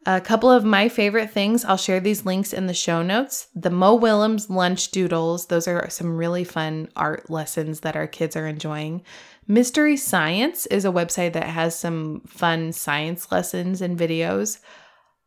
A 0.07 0.21
couple 0.21 0.51
of 0.51 0.65
my 0.65 0.89
favorite 0.89 1.31
things, 1.31 1.63
I'll 1.63 1.77
share 1.77 2.01
these 2.01 2.25
links 2.25 2.55
in 2.55 2.67
the 2.67 2.73
show 2.75 3.03
notes. 3.03 3.49
The 3.55 3.69
Mo 3.69 3.95
Willems 3.95 4.49
Lunch 4.49 4.91
Doodles, 4.91 5.49
those 5.49 5.69
are 5.69 5.91
some 5.91 6.17
really 6.17 6.43
fun 6.43 6.89
art 6.97 7.29
lessons 7.29 7.81
that 7.81 7.97
our 7.97 8.07
kids 8.07 8.35
are 8.35 8.47
enjoying. 8.47 9.03
Mystery 9.47 9.99
Science 9.99 10.65
is 10.67 10.87
a 10.87 10.93
website 10.93 11.35
that 11.35 11.45
has 11.45 11.79
some 11.79 12.23
fun 12.27 12.73
science 12.73 13.31
lessons 13.31 13.83
and 13.83 13.99
videos. 13.99 14.61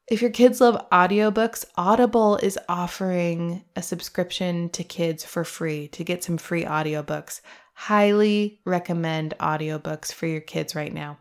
If 0.07 0.23
your 0.23 0.31
kids 0.31 0.59
love 0.59 0.89
audiobooks, 0.91 1.65
Audible 1.77 2.37
is 2.37 2.57
offering 2.67 3.63
a 3.75 3.83
subscription 3.83 4.69
to 4.71 4.83
kids 4.83 5.23
for 5.23 5.43
free 5.43 5.87
to 5.89 6.03
get 6.03 6.23
some 6.23 6.37
free 6.37 6.65
audiobooks. 6.65 7.41
Highly 7.75 8.59
recommend 8.65 9.35
audiobooks 9.39 10.11
for 10.11 10.25
your 10.25 10.41
kids 10.41 10.73
right 10.73 10.93
now. 10.93 11.19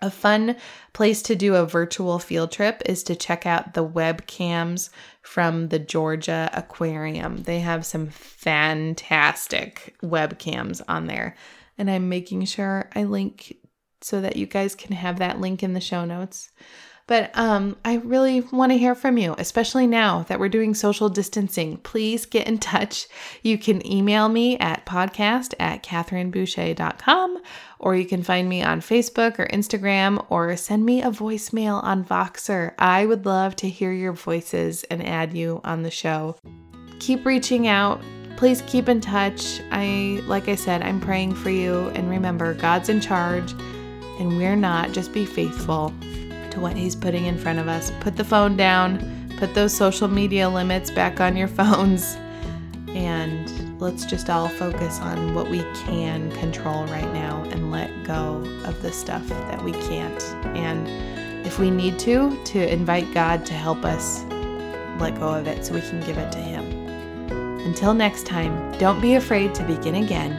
A 0.00 0.10
fun 0.10 0.56
place 0.92 1.22
to 1.22 1.36
do 1.36 1.54
a 1.54 1.64
virtual 1.64 2.18
field 2.18 2.52
trip 2.52 2.82
is 2.84 3.02
to 3.04 3.16
check 3.16 3.46
out 3.46 3.74
the 3.74 3.86
webcams 3.86 4.90
from 5.22 5.68
the 5.68 5.78
Georgia 5.78 6.50
Aquarium. 6.52 7.44
They 7.44 7.60
have 7.60 7.86
some 7.86 8.08
fantastic 8.08 9.96
webcams 10.02 10.82
on 10.88 11.06
there. 11.06 11.36
And 11.78 11.90
I'm 11.90 12.08
making 12.08 12.44
sure 12.44 12.90
I 12.94 13.04
link 13.04 13.56
so 14.00 14.20
that 14.20 14.36
you 14.36 14.46
guys 14.46 14.74
can 14.74 14.92
have 14.92 15.18
that 15.18 15.40
link 15.40 15.62
in 15.62 15.72
the 15.72 15.80
show 15.80 16.04
notes. 16.04 16.50
But 17.06 17.30
um, 17.34 17.76
I 17.84 17.96
really 17.96 18.40
want 18.40 18.72
to 18.72 18.78
hear 18.78 18.94
from 18.94 19.18
you, 19.18 19.34
especially 19.36 19.86
now 19.86 20.22
that 20.24 20.40
we're 20.40 20.48
doing 20.48 20.74
social 20.74 21.10
distancing. 21.10 21.76
Please 21.78 22.24
get 22.24 22.46
in 22.46 22.56
touch. 22.56 23.08
You 23.42 23.58
can 23.58 23.86
email 23.86 24.30
me 24.30 24.56
at 24.58 24.86
podcast 24.86 25.52
at 25.60 25.82
catherineboucher.com, 25.82 27.42
or 27.78 27.94
you 27.94 28.06
can 28.06 28.22
find 28.22 28.48
me 28.48 28.62
on 28.62 28.80
Facebook 28.80 29.38
or 29.38 29.46
Instagram, 29.48 30.24
or 30.30 30.56
send 30.56 30.86
me 30.86 31.02
a 31.02 31.10
voicemail 31.10 31.82
on 31.84 32.04
Voxer. 32.04 32.72
I 32.78 33.04
would 33.04 33.26
love 33.26 33.54
to 33.56 33.68
hear 33.68 33.92
your 33.92 34.12
voices 34.12 34.84
and 34.84 35.06
add 35.06 35.34
you 35.34 35.60
on 35.62 35.82
the 35.82 35.90
show. 35.90 36.36
Keep 37.00 37.26
reaching 37.26 37.66
out. 37.66 38.00
Please 38.38 38.62
keep 38.62 38.88
in 38.88 39.02
touch. 39.02 39.60
I, 39.70 40.22
like 40.26 40.48
I 40.48 40.54
said, 40.54 40.82
I'm 40.82 41.00
praying 41.00 41.34
for 41.34 41.50
you. 41.50 41.88
And 41.90 42.08
remember, 42.08 42.54
God's 42.54 42.88
in 42.88 43.02
charge, 43.02 43.52
and 44.18 44.38
we're 44.38 44.56
not. 44.56 44.92
Just 44.92 45.12
be 45.12 45.26
faithful 45.26 45.92
to 46.54 46.60
what 46.60 46.76
He's 46.76 46.96
putting 46.96 47.26
in 47.26 47.36
front 47.36 47.58
of 47.58 47.68
us. 47.68 47.92
Put 48.00 48.16
the 48.16 48.24
phone 48.24 48.56
down, 48.56 49.28
put 49.38 49.54
those 49.54 49.74
social 49.74 50.08
media 50.08 50.48
limits 50.48 50.90
back 50.90 51.20
on 51.20 51.36
your 51.36 51.48
phones, 51.60 52.16
and 52.88 53.80
let's 53.80 54.04
just 54.06 54.30
all 54.30 54.48
focus 54.48 55.00
on 55.00 55.34
what 55.34 55.50
we 55.50 55.60
can 55.84 56.30
control 56.32 56.86
right 56.86 57.12
now 57.12 57.42
and 57.50 57.70
let 57.70 57.90
go 58.04 58.36
of 58.64 58.80
the 58.82 58.92
stuff 58.92 59.26
that 59.28 59.62
we 59.62 59.72
can't. 59.72 60.22
And 60.56 60.88
if 61.46 61.58
we 61.58 61.70
need 61.70 61.98
to, 62.00 62.42
to 62.44 62.72
invite 62.72 63.12
God 63.12 63.44
to 63.46 63.52
help 63.52 63.84
us 63.84 64.24
let 65.00 65.18
go 65.18 65.34
of 65.34 65.46
it 65.46 65.64
so 65.64 65.74
we 65.74 65.80
can 65.80 66.00
give 66.00 66.16
it 66.16 66.30
to 66.32 66.38
Him. 66.38 66.64
Until 67.66 67.94
next 67.94 68.26
time, 68.26 68.72
don't 68.78 69.00
be 69.00 69.14
afraid 69.14 69.54
to 69.56 69.64
begin 69.64 69.96
again 69.96 70.32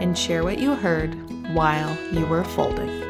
and 0.00 0.16
share 0.16 0.44
what 0.44 0.58
you 0.58 0.74
heard 0.74 1.14
while 1.52 1.96
you 2.12 2.24
were 2.26 2.44
folding. 2.44 3.07